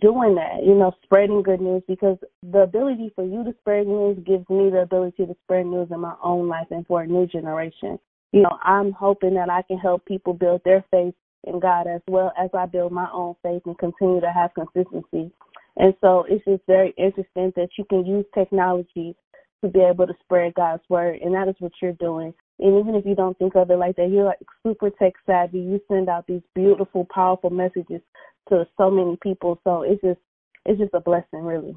doing 0.00 0.34
that, 0.34 0.62
you 0.64 0.74
know, 0.74 0.92
spreading 1.02 1.42
good 1.42 1.60
news 1.60 1.82
because 1.88 2.18
the 2.42 2.60
ability 2.60 3.10
for 3.14 3.24
you 3.24 3.42
to 3.44 3.54
spread 3.60 3.86
news 3.86 4.18
gives 4.26 4.48
me 4.48 4.70
the 4.70 4.80
ability 4.82 5.26
to 5.26 5.36
spread 5.44 5.66
news 5.66 5.88
in 5.90 6.00
my 6.00 6.14
own 6.22 6.48
life 6.48 6.66
and 6.70 6.86
for 6.86 7.02
a 7.02 7.06
new 7.06 7.26
generation. 7.26 7.98
You 8.32 8.42
know, 8.42 8.58
I'm 8.62 8.92
hoping 8.92 9.34
that 9.34 9.50
I 9.50 9.62
can 9.62 9.78
help 9.78 10.04
people 10.04 10.34
build 10.34 10.60
their 10.64 10.84
faith 10.90 11.14
in 11.44 11.60
God 11.60 11.86
as 11.86 12.00
well 12.08 12.32
as 12.38 12.50
I 12.54 12.66
build 12.66 12.92
my 12.92 13.08
own 13.12 13.34
faith 13.42 13.62
and 13.66 13.78
continue 13.78 14.20
to 14.20 14.32
have 14.32 14.50
consistency. 14.54 15.32
And 15.76 15.94
so 16.00 16.24
it's 16.28 16.44
just 16.44 16.62
very 16.66 16.92
interesting 16.98 17.52
that 17.56 17.68
you 17.78 17.84
can 17.84 18.04
use 18.04 18.24
technology 18.34 19.14
to 19.62 19.68
be 19.68 19.80
able 19.80 20.06
to 20.06 20.14
spread 20.20 20.54
God's 20.54 20.82
word, 20.88 21.20
and 21.20 21.34
that 21.34 21.48
is 21.48 21.54
what 21.58 21.72
you're 21.80 21.92
doing. 21.94 22.32
And 22.60 22.78
even 22.78 22.94
if 22.94 23.06
you 23.06 23.14
don't 23.14 23.38
think 23.38 23.54
of 23.54 23.70
it 23.70 23.76
like 23.76 23.96
that, 23.96 24.10
you're 24.10 24.24
like 24.24 24.38
super 24.64 24.90
tech 24.90 25.14
savvy. 25.26 25.58
You 25.58 25.80
send 25.88 26.08
out 26.08 26.26
these 26.26 26.42
beautiful, 26.54 27.06
powerful 27.12 27.50
messages 27.50 28.00
to 28.48 28.66
so 28.76 28.90
many 28.90 29.16
people. 29.22 29.60
So 29.64 29.82
it's 29.82 30.02
just 30.02 30.18
it's 30.64 30.78
just 30.78 30.94
a 30.94 31.00
blessing, 31.00 31.42
really. 31.42 31.76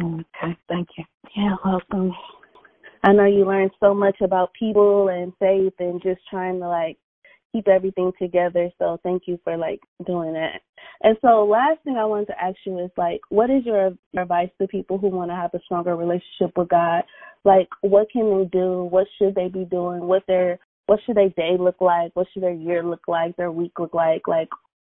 Okay, 0.00 0.56
thank 0.68 0.88
you. 0.98 1.04
Yeah, 1.36 1.54
welcome. 1.64 2.12
I 3.04 3.12
know 3.12 3.26
you 3.26 3.44
learned 3.44 3.70
so 3.80 3.94
much 3.94 4.16
about 4.20 4.52
people 4.58 5.08
and 5.08 5.32
faith 5.38 5.74
and 5.78 6.02
just 6.02 6.20
trying 6.28 6.58
to 6.60 6.68
like 6.68 6.98
keep 7.54 7.68
everything 7.68 8.12
together. 8.20 8.68
So 8.78 8.98
thank 9.02 9.22
you 9.26 9.38
for 9.44 9.56
like 9.56 9.80
doing 10.06 10.32
that. 10.32 10.60
And 11.02 11.16
so 11.22 11.44
last 11.44 11.78
thing 11.84 11.96
I 11.96 12.04
wanted 12.04 12.26
to 12.26 12.42
ask 12.42 12.56
you 12.66 12.78
is 12.84 12.90
like 12.96 13.20
what 13.28 13.48
is 13.48 13.64
your 13.64 13.92
advice 14.18 14.50
to 14.60 14.66
people 14.66 14.98
who 14.98 15.08
want 15.08 15.30
to 15.30 15.36
have 15.36 15.54
a 15.54 15.60
stronger 15.64 15.96
relationship 15.96 16.56
with 16.56 16.68
God? 16.68 17.04
Like 17.44 17.68
what 17.82 18.10
can 18.10 18.38
they 18.38 18.44
do? 18.46 18.84
What 18.84 19.06
should 19.18 19.34
they 19.34 19.48
be 19.48 19.64
doing? 19.64 20.00
What 20.00 20.24
their 20.26 20.58
what 20.86 20.98
should 21.06 21.16
their 21.16 21.30
day 21.30 21.56
look 21.58 21.80
like? 21.80 22.10
What 22.14 22.26
should 22.32 22.42
their 22.42 22.52
year 22.52 22.82
look 22.82 23.06
like? 23.06 23.36
Their 23.36 23.52
week 23.52 23.72
look 23.78 23.94
like? 23.94 24.26
Like 24.26 24.48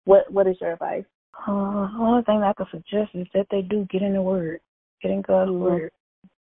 what 0.04 0.30
what 0.30 0.46
is 0.46 0.56
your 0.60 0.74
advice? 0.74 1.04
Uh, 1.48 1.88
only 1.98 2.22
thing 2.24 2.42
I 2.42 2.52
could 2.52 2.66
suggest 2.70 3.10
is 3.14 3.26
that 3.32 3.46
they 3.50 3.62
do 3.62 3.86
get 3.90 4.02
in 4.02 4.12
the 4.12 4.22
Word, 4.22 4.60
get 5.00 5.10
in 5.10 5.22
God's 5.22 5.50
Mhm. 5.50 5.60
Word 5.60 5.92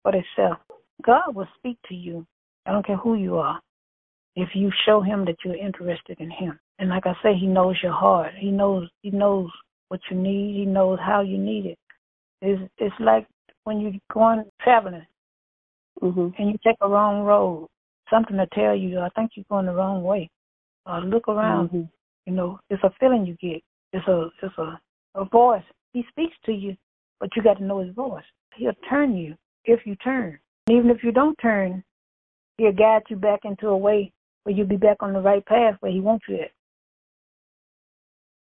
for 0.03 0.13
themselves. 0.13 0.61
God 1.01 1.35
will 1.35 1.47
speak 1.57 1.77
to 1.89 1.95
you. 1.95 2.25
I 2.65 2.71
don't 2.71 2.85
care 2.85 2.95
who 2.95 3.15
you 3.15 3.37
are. 3.37 3.59
If 4.35 4.49
you 4.53 4.71
show 4.85 5.01
him 5.01 5.25
that 5.25 5.37
you're 5.43 5.55
interested 5.55 6.19
in 6.19 6.29
him. 6.29 6.59
And 6.79 6.89
like 6.89 7.05
I 7.05 7.13
say, 7.23 7.35
he 7.35 7.47
knows 7.47 7.77
your 7.81 7.93
heart. 7.93 8.33
He 8.37 8.51
knows 8.51 8.89
he 9.01 9.11
knows 9.11 9.49
what 9.87 10.01
you 10.11 10.17
need. 10.17 10.55
He 10.55 10.65
knows 10.65 10.99
how 10.99 11.21
you 11.21 11.37
need 11.37 11.65
it. 11.65 11.79
It's 12.41 12.61
it's 12.77 12.95
like 12.99 13.27
when 13.63 13.79
you're 13.79 13.93
going 14.11 14.43
traveling 14.61 15.05
Mhm. 16.01 16.37
and 16.37 16.49
you 16.49 16.57
take 16.63 16.75
a 16.81 16.89
wrong 16.89 17.23
road. 17.23 17.69
Something 18.09 18.37
to 18.37 18.47
tell 18.47 18.75
you, 18.75 18.99
I 18.99 19.09
think 19.09 19.31
you're 19.35 19.45
going 19.49 19.65
the 19.65 19.73
wrong 19.73 20.03
way. 20.03 20.29
Uh, 20.85 20.99
look 20.99 21.27
around. 21.27 21.69
Mhm. 21.69 21.89
You 22.25 22.33
know, 22.33 22.59
it's 22.69 22.83
a 22.83 22.89
feeling 22.99 23.25
you 23.25 23.35
get. 23.35 23.63
It's 23.93 24.07
a 24.07 24.29
it's 24.41 24.57
a 24.57 24.79
a 25.15 25.23
voice. 25.25 25.63
He 25.93 26.03
speaks 26.09 26.35
to 26.43 26.51
you, 26.51 26.75
but 27.19 27.33
you 27.35 27.41
got 27.41 27.57
to 27.57 27.63
know 27.63 27.79
his 27.79 27.93
voice. 27.95 28.25
He'll 28.55 28.73
turn 28.89 29.15
you 29.15 29.37
if 29.63 29.87
you 29.87 29.95
turn. 29.95 30.37
And 30.67 30.77
even 30.77 30.89
if 30.89 31.03
you 31.03 31.13
don't 31.13 31.37
turn, 31.37 31.83
he'll 32.57 32.73
guide 32.73 33.03
you 33.09 33.15
back 33.15 33.45
into 33.45 33.69
a 33.69 33.77
way 33.77 34.11
where 34.45 34.55
you'll 34.55 34.67
be 34.67 34.77
back 34.77 34.97
on 35.01 35.11
the 35.11 35.19
right 35.19 35.45
path 35.45 35.75
where 35.79 35.91
he 35.91 35.99
wants 35.99 36.25
you 36.29 36.35
at. 36.35 36.51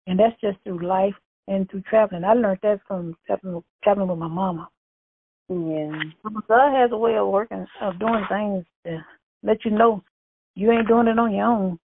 And 0.07 0.19
that's 0.19 0.39
just 0.41 0.57
through 0.65 0.85
life 0.85 1.15
and 1.47 1.71
through 1.71 1.83
traveling. 1.83 2.25
I 2.25 2.33
learned 2.33 2.59
that 2.63 2.81
from 2.89 3.15
traveling, 3.27 3.63
traveling 3.85 4.09
with 4.09 4.19
my 4.19 4.29
mama. 4.29 4.69
Yeah. 5.49 5.93
God 6.49 6.75
has 6.75 6.91
a 6.93 6.97
way 6.97 7.17
of 7.17 7.29
working, 7.29 7.67
of 7.83 7.99
doing 7.99 8.25
things 8.29 8.65
to 8.87 9.05
let 9.43 9.65
you 9.65 9.71
know 9.71 10.03
you 10.55 10.71
ain't 10.73 10.89
doing 10.89 11.07
it 11.07 11.19
on 11.19 11.35
your 11.35 11.47
own. 11.47 11.79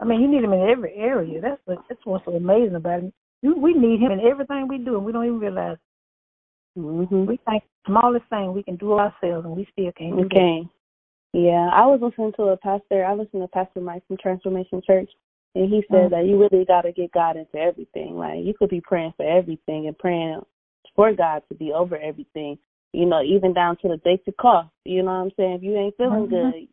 I 0.00 0.04
mean, 0.04 0.20
you 0.20 0.28
need 0.28 0.44
him 0.44 0.52
in 0.52 0.68
every 0.68 0.94
area. 0.94 1.40
That's 1.40 1.60
what, 1.66 1.78
that's 1.88 2.00
what's 2.04 2.24
so 2.24 2.32
amazing 2.32 2.76
about 2.76 3.00
him. 3.00 3.12
You, 3.42 3.54
we 3.56 3.74
need 3.74 4.00
him 4.00 4.12
in 4.12 4.20
everything 4.20 4.66
we 4.66 4.78
do, 4.78 4.96
and 4.96 5.04
we 5.04 5.12
don't 5.12 5.26
even 5.26 5.40
realize. 5.40 5.76
it. 5.76 6.80
Mhm. 6.80 7.26
We 7.26 7.38
think 7.48 7.64
the 7.84 7.90
smallest 7.92 8.26
thing 8.30 8.52
we 8.52 8.62
can 8.62 8.76
do 8.76 8.92
ourselves, 8.92 9.44
and 9.44 9.56
we 9.56 9.66
still 9.72 9.90
can't 9.92 10.16
that. 10.16 10.26
Okay. 10.26 10.68
Yeah, 11.32 11.68
I 11.72 11.86
was 11.86 12.00
listening 12.02 12.32
to 12.36 12.44
a 12.44 12.56
pastor. 12.56 13.04
I 13.04 13.14
listened 13.14 13.42
to 13.42 13.48
Pastor 13.48 13.80
Mike 13.80 14.02
from 14.08 14.16
Transformation 14.16 14.82
Church, 14.86 15.10
and 15.54 15.68
he 15.68 15.82
said 15.90 16.08
Mhm. 16.08 16.10
that 16.10 16.26
you 16.26 16.38
really 16.38 16.64
got 16.64 16.82
to 16.82 16.92
get 16.92 17.12
God 17.12 17.36
into 17.36 17.58
everything. 17.58 18.16
Like 18.16 18.44
you 18.44 18.54
could 18.54 18.70
be 18.70 18.80
praying 18.80 19.12
for 19.16 19.24
everything 19.24 19.86
and 19.86 19.98
praying 19.98 20.40
for 20.96 21.12
God 21.12 21.42
to 21.48 21.54
be 21.54 21.72
over 21.72 21.96
everything. 21.96 22.58
You 22.92 23.06
know, 23.06 23.22
even 23.22 23.52
down 23.52 23.76
to 23.78 23.88
the 23.88 23.98
basic 23.98 24.36
cough. 24.38 24.68
You 24.84 25.02
know 25.02 25.12
what 25.12 25.24
I'm 25.26 25.32
saying? 25.36 25.52
If 25.56 25.62
you 25.62 25.76
ain't 25.76 25.96
feeling 25.98 26.26
Mhm. 26.26 26.30
good, 26.30 26.68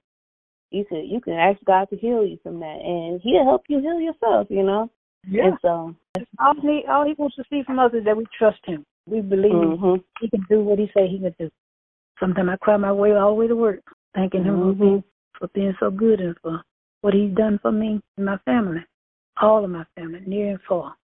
you 0.72 0.86
could 0.86 1.06
you 1.06 1.20
can 1.20 1.34
ask 1.34 1.64
God 1.66 1.90
to 1.90 1.98
heal 1.98 2.26
you 2.26 2.38
from 2.38 2.60
that, 2.62 2.82
and 2.82 3.22
He'll 3.22 3.44
help 3.44 3.70
you 3.70 3.80
heal 3.80 4.00
yourself. 4.00 4.50
You 4.50 4.64
know. 4.64 4.90
Yeah. 5.28 5.48
And 5.48 5.60
so. 5.62 5.96
All 6.40 6.54
he, 6.62 6.86
all 6.88 7.06
he 7.06 7.14
wants 7.14 7.36
to 7.36 7.44
see 7.50 7.62
from 7.64 7.78
us 7.80 7.94
is 7.94 8.06
that 8.06 8.16
we 8.16 8.26
trust 8.38 8.66
him. 8.66 8.86
We 9.06 9.20
believe 9.22 9.52
Mhm. 9.52 10.04
he 10.22 10.30
can 10.30 10.46
do 10.50 10.62
what 10.64 10.80
he 10.80 10.90
say 10.96 11.08
he 11.08 11.20
can 11.20 11.36
do. 11.38 11.52
Sometimes 12.20 12.50
I 12.50 12.56
cry 12.58 12.78
my 12.78 12.94
way 12.94 13.14
all 13.14 13.30
the 13.32 13.36
way 13.36 13.48
to 13.48 13.56
work, 13.56 13.84
thanking 14.16 14.44
him 14.44 15.04
for 15.38 15.48
being 15.54 15.76
so 15.80 15.92
good 15.92 16.20
and 16.22 16.36
for 16.42 16.62
what 17.02 17.14
he's 17.14 17.36
done 17.36 17.60
for 17.62 17.72
me 17.72 18.02
and 18.18 18.26
my 18.26 18.38
family, 18.46 18.84
all 19.42 19.64
of 19.64 19.70
my 19.70 19.86
family, 19.96 20.22
near 20.26 20.52
and 20.52 20.60
far. 20.68 20.96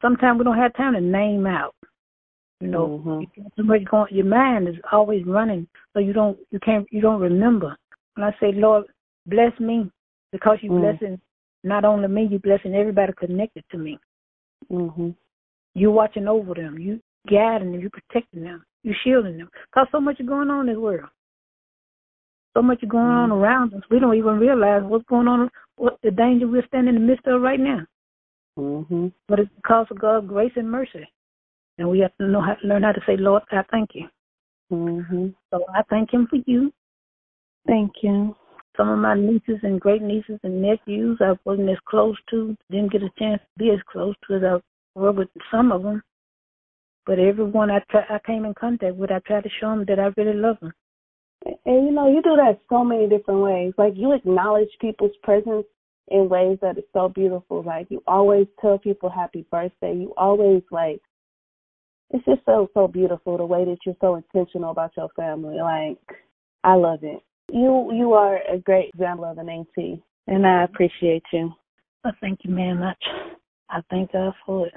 Sometimes 0.00 0.38
we 0.38 0.44
don't 0.44 0.56
have 0.56 0.74
time 0.76 0.94
to 0.94 1.00
name 1.00 1.46
out. 1.46 1.74
You 2.60 2.68
know, 2.68 3.02
Mhm. 3.04 3.42
got 3.42 3.56
too 3.56 3.64
much 3.64 3.84
going. 3.84 4.14
Your 4.14 4.24
mind 4.24 4.68
is 4.68 4.80
always 4.92 5.24
running, 5.26 5.66
so 5.92 5.98
you 5.98 6.12
don't 6.12 6.38
you 6.50 6.60
can't 6.60 6.86
you 6.92 7.00
don't 7.00 7.20
remember. 7.20 7.76
When 8.14 8.24
I 8.24 8.36
say 8.38 8.52
Lord 8.52 8.86
bless 9.26 9.58
me, 9.58 9.90
because 10.30 10.62
you 10.62 10.70
Mm. 10.70 10.80
blessing 10.80 11.20
not 11.64 11.84
only 11.84 12.08
me, 12.08 12.24
you 12.26 12.38
blessing 12.38 12.74
everybody 12.74 13.12
connected 13.14 13.64
to 13.70 13.78
me. 13.78 13.98
Mhm. 14.70 15.14
You 15.74 15.90
watching 15.90 16.28
over 16.28 16.54
them. 16.54 16.78
You 16.78 17.00
guiding 17.28 17.72
them. 17.72 17.80
You 17.80 17.90
protecting 17.90 18.44
them. 18.44 18.64
You 18.84 18.94
shielding 18.94 19.38
them. 19.38 19.50
Cause 19.72 19.88
so 19.90 20.00
much 20.00 20.20
is 20.20 20.26
going 20.26 20.50
on 20.50 20.68
in 20.68 20.74
this 20.74 20.78
world. 20.78 21.08
So 22.54 22.62
much 22.62 22.86
going 22.86 23.06
on 23.06 23.30
Mm-hmm. 23.30 23.42
around 23.42 23.74
us. 23.74 23.82
We 23.90 23.98
don't 23.98 24.16
even 24.16 24.38
realize 24.38 24.82
what's 24.84 25.04
going 25.06 25.28
on. 25.28 25.50
What 25.76 25.98
the 26.02 26.10
danger 26.10 26.46
we're 26.46 26.66
standing 26.66 26.94
in 26.96 27.00
the 27.02 27.06
midst 27.06 27.26
of 27.26 27.40
right 27.40 27.60
now. 27.60 27.86
Mhm. 28.58 29.12
But 29.28 29.40
it's 29.40 29.50
because 29.56 29.86
of 29.90 29.98
God's 29.98 30.26
grace 30.28 30.52
and 30.56 30.70
mercy, 30.70 31.08
and 31.78 31.88
we 31.88 32.00
have 32.00 32.14
to 32.18 32.28
know 32.28 32.40
how 32.42 32.56
learn 32.62 32.82
how 32.82 32.92
to 32.92 33.00
say, 33.06 33.16
Lord, 33.16 33.42
I 33.50 33.62
thank 33.70 33.94
you. 33.94 34.08
Mhm. 34.70 35.34
So 35.50 35.64
I 35.74 35.82
thank 35.88 36.12
Him 36.12 36.26
for 36.26 36.36
you. 36.46 36.72
Thank 37.66 38.02
you. 38.02 38.36
Some 38.76 38.88
of 38.90 38.98
my 38.98 39.14
nieces 39.14 39.60
and 39.62 39.80
great 39.80 40.02
nieces 40.02 40.38
and 40.42 40.60
nephews 40.60 41.18
I 41.20 41.38
wasn't 41.44 41.70
as 41.70 41.80
close 41.80 42.16
to, 42.30 42.56
didn't 42.70 42.92
get 42.92 43.02
a 43.02 43.10
chance 43.18 43.40
to 43.40 43.48
be 43.58 43.70
as 43.70 43.82
close 43.84 44.14
to 44.26 44.34
as 44.34 44.44
I 44.44 44.60
were 44.98 45.12
with 45.12 45.28
some 45.50 45.72
of 45.72 45.82
them. 45.82 46.02
But 47.06 47.18
everyone 47.18 47.70
I 47.70 47.80
try, 47.90 48.04
I 48.08 48.18
came 48.20 48.44
in 48.44 48.54
contact 48.54 48.96
with, 48.96 49.10
I 49.10 49.20
tried 49.20 49.44
to 49.44 49.50
show 49.50 49.70
them 49.70 49.84
that 49.86 49.98
I 49.98 50.12
really 50.16 50.38
love 50.38 50.58
them. 50.60 50.72
And 51.44 51.86
you 51.86 51.92
know, 51.92 52.08
you 52.08 52.22
do 52.22 52.36
that 52.36 52.60
so 52.68 52.84
many 52.84 53.08
different 53.08 53.40
ways. 53.40 53.72
Like 53.78 53.94
you 53.96 54.12
acknowledge 54.12 54.68
people's 54.80 55.16
presence 55.22 55.66
in 56.08 56.28
ways 56.28 56.58
that 56.62 56.78
is 56.78 56.84
so 56.92 57.08
beautiful. 57.08 57.62
Like 57.62 57.86
you 57.90 58.02
always 58.06 58.46
tell 58.60 58.78
people 58.78 59.08
happy 59.10 59.46
birthday. 59.50 59.94
You 59.94 60.12
always 60.16 60.62
like 60.70 61.00
it's 62.10 62.24
just 62.26 62.44
so 62.44 62.68
so 62.74 62.86
beautiful 62.86 63.38
the 63.38 63.46
way 63.46 63.64
that 63.64 63.78
you're 63.86 63.96
so 64.00 64.16
intentional 64.16 64.70
about 64.70 64.92
your 64.96 65.08
family. 65.16 65.56
Like 65.56 65.98
I 66.62 66.74
love 66.74 67.00
it. 67.02 67.22
You 67.50 67.90
you 67.92 68.12
are 68.12 68.38
a 68.50 68.58
great 68.58 68.90
example 68.94 69.24
of 69.24 69.38
an 69.38 69.48
auntie, 69.48 70.02
and 70.26 70.46
I 70.46 70.64
appreciate 70.64 71.24
you. 71.32 71.52
I 72.04 72.10
thank 72.20 72.40
you 72.44 72.54
very 72.54 72.74
much. 72.74 73.02
I 73.70 73.80
thank 73.90 74.12
God 74.12 74.34
for 74.44 74.66
it. 74.66 74.74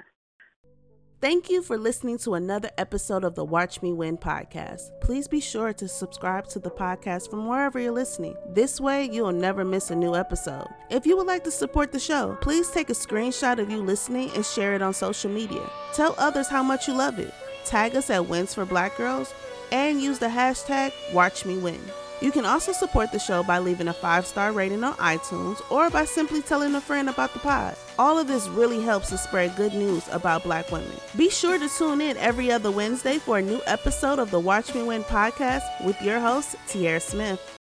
Thank 1.26 1.50
you 1.50 1.64
for 1.64 1.76
listening 1.76 2.20
to 2.20 2.36
another 2.36 2.70
episode 2.78 3.24
of 3.24 3.34
the 3.34 3.44
Watch 3.44 3.82
Me 3.82 3.92
Win 3.94 4.16
podcast. 4.16 4.92
Please 5.02 5.28
be 5.28 5.40
sure 5.40 5.74
to 5.74 5.88
subscribe 5.88 6.46
to 6.50 6.60
the 6.60 6.70
podcast 6.70 7.32
from 7.32 7.48
wherever 7.48 7.80
you're 7.80 7.92
listening. 7.92 8.38
This 8.54 8.80
way, 8.80 9.10
you'll 9.12 9.32
never 9.32 9.66
miss 9.66 9.90
a 9.90 9.96
new 9.96 10.14
episode. 10.14 10.68
If 10.92 11.08
you 11.08 11.18
would 11.18 11.26
like 11.26 11.44
to 11.46 11.50
support 11.50 11.92
the 11.92 12.00
show, 12.00 12.38
please 12.42 12.70
take 12.70 12.92
a 12.92 12.94
screenshot 12.94 13.58
of 13.58 13.72
you 13.72 13.82
listening 13.82 14.30
and 14.36 14.46
share 14.46 14.76
it 14.76 14.84
on 14.84 14.94
social 14.94 15.32
media. 15.32 15.68
Tell 15.96 16.14
others 16.20 16.48
how 16.48 16.62
much 16.62 16.88
you 16.88 16.94
love 16.94 17.18
it. 17.18 17.34
Tag 17.66 17.96
us 17.96 18.12
at 18.12 18.28
Wins 18.28 18.54
for 18.54 18.64
Black 18.64 18.96
Girls 18.96 19.34
and 19.72 20.00
use 20.00 20.20
the 20.20 20.28
hashtag 20.28 20.92
WatchMeWin. 21.12 21.80
You 22.22 22.32
can 22.32 22.46
also 22.46 22.72
support 22.72 23.12
the 23.12 23.20
show 23.20 23.44
by 23.44 23.60
leaving 23.60 23.88
a 23.88 23.94
five 23.94 24.26
star 24.26 24.52
rating 24.52 24.84
on 24.84 24.94
iTunes 24.96 25.62
or 25.70 25.90
by 25.90 26.06
simply 26.06 26.42
telling 26.42 26.76
a 26.76 26.82
friend 26.82 27.10
about 27.10 27.34
the 27.34 27.40
pod. 27.40 27.76
All 28.00 28.18
of 28.18 28.28
this 28.28 28.48
really 28.48 28.82
helps 28.82 29.10
to 29.10 29.18
spread 29.18 29.56
good 29.56 29.74
news 29.74 30.08
about 30.12 30.44
black 30.44 30.72
women. 30.72 30.92
Be 31.18 31.30
sure 31.30 31.58
to 31.58 31.70
tune 31.70 32.02
in 32.02 32.18
every 32.18 32.52
other 32.52 32.72
Wednesday 32.72 33.18
for 33.18 33.38
a 33.38 33.42
new 33.42 33.62
episode 33.66 34.20
of 34.20 34.32
the 34.32 34.40
Watch 34.40 34.74
Me 34.74 34.84
Win 34.84 35.04
podcast 35.04 35.64
with 35.86 36.02
your 36.02 36.20
host, 36.20 36.56
Tierra 36.68 37.00
Smith. 37.00 37.55